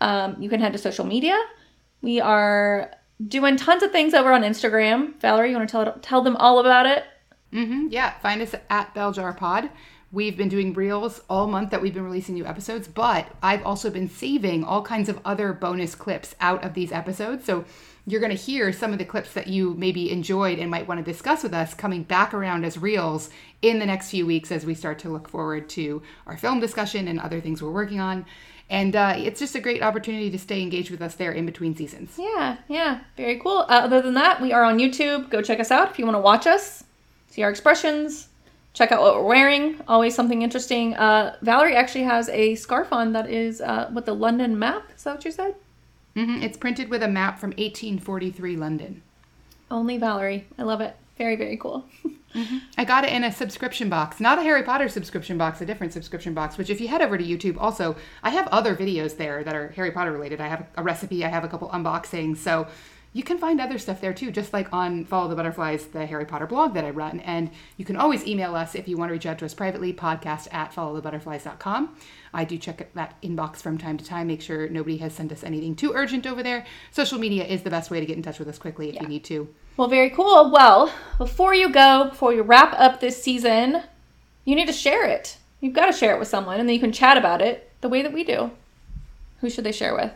Um, 0.00 0.36
you 0.40 0.50
can 0.50 0.60
head 0.60 0.72
to 0.72 0.78
social 0.78 1.06
media. 1.06 1.38
We 2.02 2.20
are 2.20 2.90
doing 3.26 3.56
tons 3.56 3.82
of 3.82 3.92
things 3.92 4.14
over 4.14 4.32
on 4.32 4.42
Instagram. 4.42 5.18
Valerie, 5.20 5.50
you 5.50 5.56
want 5.56 5.68
to 5.68 5.72
tell, 5.72 5.98
tell 6.00 6.22
them 6.22 6.36
all 6.36 6.58
about 6.58 6.86
it? 6.86 7.04
hmm 7.50 7.88
Yeah, 7.90 8.18
find 8.20 8.40
us 8.42 8.54
at 8.68 8.94
Bell 8.94 9.12
Jar 9.12 9.32
Pod. 9.32 9.70
We've 10.12 10.36
been 10.36 10.48
doing 10.48 10.74
reels 10.74 11.20
all 11.30 11.46
month 11.46 11.70
that 11.70 11.80
we've 11.80 11.94
been 11.94 12.04
releasing 12.04 12.34
new 12.34 12.44
episodes, 12.44 12.88
but 12.88 13.28
I've 13.42 13.64
also 13.64 13.90
been 13.90 14.08
saving 14.08 14.64
all 14.64 14.82
kinds 14.82 15.08
of 15.08 15.20
other 15.24 15.52
bonus 15.52 15.94
clips 15.94 16.34
out 16.40 16.64
of 16.64 16.74
these 16.74 16.90
episodes. 16.90 17.44
So 17.44 17.64
you're 18.06 18.20
going 18.20 18.36
to 18.36 18.42
hear 18.42 18.72
some 18.72 18.92
of 18.92 18.98
the 18.98 19.04
clips 19.04 19.32
that 19.34 19.46
you 19.46 19.74
maybe 19.74 20.10
enjoyed 20.10 20.58
and 20.58 20.68
might 20.68 20.88
want 20.88 20.98
to 20.98 21.12
discuss 21.12 21.44
with 21.44 21.54
us 21.54 21.74
coming 21.74 22.02
back 22.02 22.34
around 22.34 22.64
as 22.64 22.76
reels 22.76 23.30
in 23.62 23.78
the 23.78 23.86
next 23.86 24.10
few 24.10 24.26
weeks 24.26 24.50
as 24.50 24.66
we 24.66 24.74
start 24.74 24.98
to 25.00 25.10
look 25.10 25.28
forward 25.28 25.68
to 25.68 26.02
our 26.26 26.36
film 26.36 26.58
discussion 26.58 27.06
and 27.06 27.20
other 27.20 27.40
things 27.40 27.62
we're 27.62 27.70
working 27.70 28.00
on. 28.00 28.26
And 28.68 28.96
uh, 28.96 29.14
it's 29.16 29.38
just 29.38 29.54
a 29.54 29.60
great 29.60 29.80
opportunity 29.80 30.28
to 30.30 30.38
stay 30.40 30.60
engaged 30.60 30.90
with 30.90 31.02
us 31.02 31.14
there 31.14 31.30
in 31.30 31.46
between 31.46 31.76
seasons. 31.76 32.14
Yeah, 32.18 32.56
yeah, 32.66 33.00
very 33.16 33.38
cool. 33.38 33.58
Uh, 33.68 33.82
other 33.82 34.02
than 34.02 34.14
that, 34.14 34.40
we 34.40 34.52
are 34.52 34.64
on 34.64 34.78
YouTube. 34.78 35.30
Go 35.30 35.40
check 35.40 35.60
us 35.60 35.70
out 35.70 35.90
if 35.90 36.00
you 36.00 36.04
want 36.04 36.16
to 36.16 36.20
watch 36.20 36.48
us, 36.48 36.82
see 37.28 37.44
our 37.44 37.50
expressions, 37.50 38.28
check 38.72 38.92
out 38.92 39.00
what 39.00 39.16
we're 39.16 39.26
wearing. 39.26 39.80
Always 39.88 40.14
something 40.14 40.42
interesting. 40.42 40.94
Uh, 40.94 41.36
Valerie 41.42 41.76
actually 41.76 42.04
has 42.04 42.28
a 42.28 42.54
scarf 42.54 42.92
on 42.92 43.12
that 43.12 43.28
is 43.30 43.60
uh, 43.60 43.90
with 43.92 44.06
the 44.06 44.14
London 44.14 44.58
map. 44.58 44.90
Is 44.96 45.04
that 45.04 45.16
what 45.16 45.24
you 45.24 45.30
said? 45.30 45.54
hmm 46.14 46.42
It's 46.42 46.56
printed 46.56 46.88
with 46.88 47.02
a 47.02 47.08
map 47.08 47.38
from 47.38 47.50
1843 47.50 48.56
London. 48.56 49.02
Only 49.70 49.98
Valerie. 49.98 50.46
I 50.58 50.62
love 50.62 50.80
it. 50.80 50.96
Very, 51.18 51.36
very 51.36 51.56
cool. 51.56 51.84
I 52.78 52.84
got 52.84 53.04
it 53.04 53.12
in 53.12 53.24
a 53.24 53.32
subscription 53.32 53.88
box, 53.88 54.20
not 54.20 54.38
a 54.38 54.42
Harry 54.42 54.62
Potter 54.62 54.88
subscription 54.88 55.36
box, 55.36 55.60
a 55.60 55.66
different 55.66 55.92
subscription 55.92 56.32
box. 56.32 56.56
Which, 56.56 56.70
if 56.70 56.80
you 56.80 56.88
head 56.88 57.02
over 57.02 57.18
to 57.18 57.24
YouTube, 57.24 57.56
also 57.58 57.96
I 58.22 58.30
have 58.30 58.46
other 58.48 58.76
videos 58.76 59.16
there 59.16 59.42
that 59.44 59.54
are 59.54 59.68
Harry 59.70 59.90
Potter 59.90 60.12
related. 60.12 60.40
I 60.40 60.48
have 60.48 60.66
a 60.76 60.82
recipe, 60.82 61.24
I 61.24 61.28
have 61.28 61.44
a 61.44 61.48
couple 61.48 61.68
unboxings, 61.70 62.38
so 62.38 62.68
you 63.12 63.24
can 63.24 63.38
find 63.38 63.60
other 63.60 63.78
stuff 63.78 64.00
there 64.00 64.14
too, 64.14 64.30
just 64.30 64.52
like 64.52 64.72
on 64.72 65.04
Follow 65.04 65.28
the 65.28 65.34
Butterflies, 65.34 65.86
the 65.86 66.06
Harry 66.06 66.24
Potter 66.24 66.46
blog 66.46 66.74
that 66.74 66.84
I 66.84 66.90
run. 66.90 67.18
And 67.20 67.50
you 67.76 67.84
can 67.84 67.96
always 67.96 68.24
email 68.24 68.54
us 68.54 68.76
if 68.76 68.86
you 68.86 68.96
want 68.96 69.08
to 69.08 69.12
reach 69.12 69.26
out 69.26 69.38
to 69.40 69.44
us 69.44 69.54
privately, 69.54 69.92
podcast 69.92 70.46
at 70.52 70.72
followthebutterflies.com. 70.72 71.96
I 72.32 72.44
do 72.44 72.56
check 72.56 72.92
that 72.94 73.20
inbox 73.22 73.56
from 73.56 73.78
time 73.78 73.98
to 73.98 74.04
time, 74.04 74.28
make 74.28 74.40
sure 74.40 74.68
nobody 74.68 74.98
has 74.98 75.12
sent 75.12 75.32
us 75.32 75.42
anything 75.42 75.74
too 75.74 75.92
urgent 75.92 76.24
over 76.24 76.44
there. 76.44 76.64
Social 76.92 77.18
media 77.18 77.44
is 77.44 77.62
the 77.62 77.70
best 77.70 77.90
way 77.90 77.98
to 77.98 78.06
get 78.06 78.16
in 78.16 78.22
touch 78.22 78.38
with 78.38 78.48
us 78.48 78.58
quickly 78.58 78.90
if 78.90 79.02
you 79.02 79.08
need 79.08 79.24
to. 79.24 79.52
Well, 79.76 79.88
very 79.88 80.10
cool. 80.10 80.50
Well, 80.50 80.92
before 81.18 81.54
you 81.54 81.68
go, 81.68 82.10
before 82.10 82.32
you 82.32 82.42
wrap 82.42 82.78
up 82.78 83.00
this 83.00 83.20
season, 83.20 83.82
you 84.44 84.54
need 84.54 84.66
to 84.66 84.72
share 84.72 85.04
it. 85.06 85.36
You've 85.60 85.74
got 85.74 85.86
to 85.86 85.92
share 85.92 86.14
it 86.14 86.18
with 86.20 86.28
someone, 86.28 86.60
and 86.60 86.68
then 86.68 86.74
you 86.74 86.80
can 86.80 86.92
chat 86.92 87.16
about 87.16 87.42
it 87.42 87.70
the 87.80 87.88
way 87.88 88.02
that 88.02 88.12
we 88.12 88.22
do. 88.22 88.52
Who 89.40 89.50
should 89.50 89.64
they 89.64 89.72
share 89.72 89.94
with? 89.94 90.12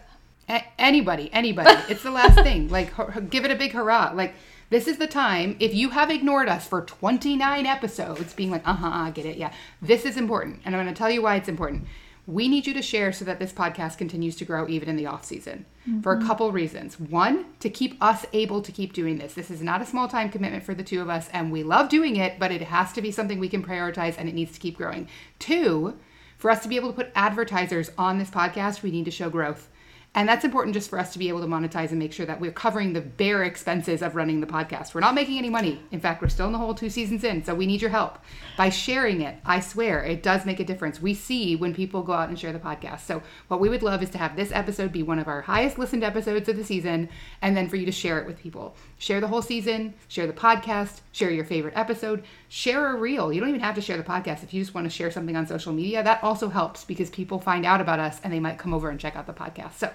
A- 0.49 0.65
anybody, 0.79 1.31
anybody. 1.33 1.71
it's 1.89 2.03
the 2.03 2.11
last 2.11 2.35
thing. 2.43 2.69
Like, 2.69 2.93
give 3.31 3.45
it 3.45 3.51
a 3.51 3.57
big 3.57 3.73
hurrah. 3.73 4.13
Like, 4.15 4.35
this 4.71 4.89
is 4.89 4.99
the 4.99 5.07
time. 5.07 5.57
If 5.61 5.75
you 5.75 5.91
have 5.91 6.11
ignored 6.11 6.49
us 6.49 6.67
for 6.67 6.83
29 6.83 7.67
episodes, 7.67 8.33
being 8.33 8.51
like, 8.51 8.67
uh 8.67 8.75
huh, 8.75 8.91
I 8.93 9.11
get 9.11 9.27
it. 9.27 9.37
Yeah. 9.37 9.53
This 9.81 10.05
is 10.05 10.17
important. 10.17 10.61
And 10.65 10.75
I'm 10.75 10.83
going 10.83 10.93
to 10.93 10.99
tell 10.99 11.11
you 11.11 11.23
why 11.23 11.37
it's 11.37 11.49
important. 11.49 11.87
We 12.27 12.49
need 12.49 12.67
you 12.67 12.73
to 12.73 12.81
share 12.81 13.13
so 13.13 13.27
that 13.27 13.39
this 13.39 13.53
podcast 13.53 13.99
continues 13.99 14.35
to 14.37 14.47
grow 14.47 14.67
even 14.67 14.89
in 14.89 14.97
the 14.97 15.05
off 15.05 15.27
season 15.27 15.67
for 16.03 16.15
a 16.15 16.25
couple 16.25 16.51
reasons. 16.53 16.99
One, 16.99 17.45
to 17.61 17.69
keep 17.69 18.03
us 18.03 18.25
able 18.33 18.63
to 18.63 18.73
keep 18.73 18.95
doing 18.95 19.19
this. 19.19 19.35
This 19.35 19.51
is 19.51 19.61
not 19.61 19.83
a 19.83 19.87
small 19.87 20.09
time 20.09 20.31
commitment 20.31 20.65
for 20.65 20.73
the 20.73 20.83
two 20.83 21.03
of 21.03 21.11
us, 21.11 21.29
and 21.35 21.53
we 21.53 21.63
love 21.63 21.91
doing 21.91 22.17
it, 22.17 22.39
but 22.39 22.51
it 22.51 22.63
has 22.63 22.95
to 22.95 23.03
be 23.03 23.13
something 23.13 23.39
we 23.39 23.51
can 23.51 23.63
prioritize 23.63 24.15
and 24.17 24.27
it 24.27 24.35
needs 24.35 24.53
to 24.53 24.61
keep 24.61 24.79
growing. 24.79 25.07
Two, 25.39 25.99
for 26.39 26.51
us 26.51 26.63
to 26.63 26.69
be 26.69 26.77
able 26.77 26.89
to 26.91 26.97
put 26.97 27.13
advertisers 27.15 27.91
on 27.99 28.19
this 28.19 28.31
podcast, 28.31 28.83
we 28.83 28.91
need 28.91 29.05
to 29.05 29.11
show 29.11 29.29
growth. 29.29 29.69
And 30.17 30.29
that's 30.29 30.45
important 30.45 30.75
just 30.75 30.91
for 30.91 30.99
us 30.99 31.13
to 31.13 31.19
be 31.19 31.29
able 31.29 31.41
to 31.41 31.47
monetize 31.49 31.91
and 31.91 31.99
make 31.99 32.13
sure 32.13 32.27
that 32.27 32.41
we're 32.41 32.53
covering 32.53 32.93
the 32.93 33.01
bare 33.01 33.43
expenses 33.43 34.01
of 34.01 34.15
running 34.15 34.41
the 34.41 34.47
podcast. 34.47 34.95
We're 34.95 35.01
not 35.01 35.17
making 35.17 35.39
any 35.39 35.51
money. 35.51 35.81
In 35.91 35.99
fact, 35.99 36.23
we're 36.23 36.29
still 36.29 36.47
in 36.47 36.53
the 36.53 36.59
whole 36.59 36.75
two 36.75 36.89
seasons 36.89 37.25
in, 37.25 37.43
so 37.43 37.53
we 37.53 37.67
need 37.67 37.83
your 37.83 37.91
help. 37.91 38.19
By 38.57 38.69
sharing 38.69 39.23
it, 39.23 39.37
I 39.45 39.59
swear, 39.59 40.05
it 40.05 40.23
does 40.23 40.47
make 40.47 40.61
a 40.61 40.65
difference. 40.65 41.03
We 41.03 41.15
see 41.15 41.57
when 41.57 41.75
people 41.75 42.03
go 42.03 42.13
out 42.13 42.29
and 42.29 42.39
share 42.39 42.53
the 42.53 42.61
podcast. 42.61 43.01
So, 43.01 43.23
what 43.49 43.59
we 43.59 43.69
would 43.69 43.83
love 43.83 44.05
is 44.05 44.11
to 44.11 44.19
have 44.19 44.37
this 44.37 44.53
episode 44.53 44.93
be 44.93 45.03
one 45.03 45.19
of 45.19 45.27
our 45.27 45.43
highest 45.43 45.79
listened 45.79 46.05
episodes 46.05 46.49
of 46.49 46.57
the 46.57 46.65
season, 46.65 47.09
and 47.43 47.57
then 47.57 47.69
for 47.69 47.75
you 47.75 47.87
to 47.87 47.93
share 47.93 48.21
it 48.21 48.27
with 48.27 48.39
people. 48.39 48.77
Share 48.99 49.21
the 49.21 49.27
whole 49.27 49.43
season, 49.43 49.95
share 50.07 50.29
the 50.29 50.33
podcast, 50.33 51.01
share 51.11 51.31
your 51.31 51.45
favorite 51.45 51.75
episode, 51.77 52.23
share 52.49 52.95
a 52.95 52.97
reel. 52.97 53.33
You 53.33 53.41
don't 53.41 53.49
even 53.49 53.61
have 53.61 53.75
to 53.75 53.81
share 53.81 53.97
the 53.97 54.05
podcast. 54.05 54.45
If 54.45 54.55
you 54.55 54.63
just 54.63 54.75
want 54.75 54.85
to 54.85 54.91
share 54.91 55.11
something 55.11 55.37
on 55.37 55.49
social 55.49 55.73
media, 55.73 56.05
that 56.05 56.23
also 56.23 56.49
helps 56.49 56.85
because 56.85 57.11
people 57.11 57.41
find 57.41 57.67
out 57.67 57.81
about 57.81 57.99
us 57.99 58.21
and 58.23 58.33
they 58.33 58.41
might 58.41 58.59
come 58.59 58.73
over 58.73 58.91
and 58.91 59.01
check 59.01 59.17
out 59.17 59.27
the 59.27 59.33
podcast. 59.33 59.75
So, 59.75 59.91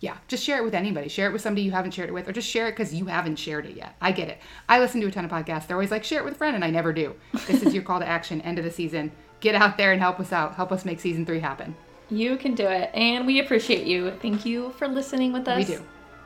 yeah, 0.00 0.16
just 0.28 0.42
share 0.42 0.58
it 0.58 0.64
with 0.64 0.74
anybody. 0.74 1.08
Share 1.08 1.28
it 1.28 1.32
with 1.32 1.42
somebody 1.42 1.62
you 1.62 1.70
haven't 1.70 1.92
shared 1.92 2.08
it 2.08 2.12
with, 2.12 2.26
or 2.26 2.32
just 2.32 2.48
share 2.48 2.68
it 2.68 2.72
because 2.72 2.94
you 2.94 3.04
haven't 3.04 3.36
shared 3.36 3.66
it 3.66 3.76
yet. 3.76 3.94
I 4.00 4.12
get 4.12 4.28
it. 4.28 4.38
I 4.68 4.80
listen 4.80 5.00
to 5.02 5.06
a 5.06 5.10
ton 5.10 5.26
of 5.26 5.30
podcasts. 5.30 5.66
They're 5.66 5.76
always 5.76 5.90
like, 5.90 6.04
share 6.04 6.20
it 6.20 6.24
with 6.24 6.34
a 6.34 6.38
friend, 6.38 6.54
and 6.54 6.64
I 6.64 6.70
never 6.70 6.92
do. 6.92 7.14
This 7.46 7.62
is 7.62 7.74
your 7.74 7.82
call 7.82 8.00
to 8.00 8.08
action, 8.08 8.40
end 8.40 8.58
of 8.58 8.64
the 8.64 8.70
season. 8.70 9.12
Get 9.40 9.54
out 9.54 9.76
there 9.76 9.92
and 9.92 10.00
help 10.00 10.18
us 10.18 10.32
out. 10.32 10.54
Help 10.54 10.72
us 10.72 10.84
make 10.84 11.00
season 11.00 11.26
three 11.26 11.40
happen. 11.40 11.76
You 12.08 12.36
can 12.36 12.54
do 12.54 12.66
it, 12.66 12.90
and 12.94 13.26
we 13.26 13.40
appreciate 13.40 13.86
you. 13.86 14.10
Thank 14.22 14.46
you 14.46 14.70
for 14.72 14.88
listening 14.88 15.32
with 15.32 15.46
us. 15.46 15.68
We 15.68 15.76
do. 15.76 15.84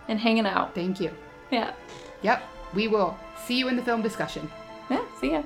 And 0.09 0.21
hanging 0.21 0.47
out. 0.47 0.75
Thank 0.75 1.01
you. 1.01 1.11
Yeah. 1.51 1.73
Yep, 2.23 2.43
we 2.75 2.89
will 2.89 3.19
see 3.45 3.59
you 3.59 3.69
in 3.69 3.77
the 3.77 3.83
film 3.83 4.03
discussion. 4.03 4.51
Yeah. 4.89 5.05
See 5.21 5.33
ya. 5.33 5.43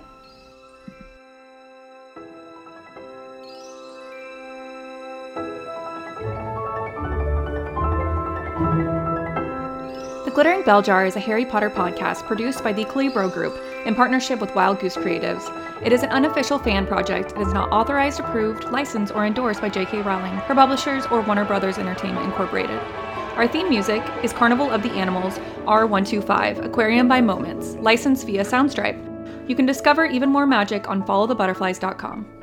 Glittering 10.39 10.63
Bell 10.63 10.83
Jar 10.83 11.05
is 11.05 11.17
a 11.17 11.19
Harry 11.19 11.45
Potter 11.45 11.69
podcast 11.69 12.25
produced 12.25 12.63
by 12.63 12.73
the 12.73 12.85
Calibro 12.85 13.29
Group 13.29 13.61
in 13.85 13.97
partnership 13.97 14.39
with 14.39 14.55
Wild 14.55 14.79
Goose 14.79 14.97
Creatives. 14.97 15.43
It 15.85 15.93
is 15.93 16.05
an 16.05 16.11
unofficial 16.11 16.61
fan 16.61 16.87
project 16.87 17.33
and 17.33 17.43
is 17.43 17.53
not 17.53 17.73
authorized, 17.73 18.21
approved, 18.21 18.63
licensed, 18.71 19.13
or 19.17 19.27
endorsed 19.27 19.61
by 19.61 19.69
J.K. 19.69 20.03
Rowling, 20.03 20.35
her 20.35 20.55
publishers, 20.55 21.07
or 21.07 21.23
Warner 21.23 21.45
Brothers 21.45 21.77
Entertainment 21.77 22.25
Incorporated. 22.25 22.79
Our 23.35 23.49
theme 23.49 23.69
music 23.69 24.01
is 24.23 24.33
Carnival 24.33 24.71
of 24.71 24.85
the 24.85 24.93
Animals 24.93 25.41
R125 25.67 26.65
Aquarium 26.65 27.09
by 27.09 27.21
Moments, 27.21 27.75
licensed 27.81 28.25
via 28.25 28.45
Soundstripe. 28.45 29.51
You 29.51 29.57
can 29.57 29.67
discover 29.67 30.07
even 30.07 30.29
more 30.29 30.47
magic 30.47 30.89
on 30.89 31.05
followthebutterflies.com. 31.05 32.38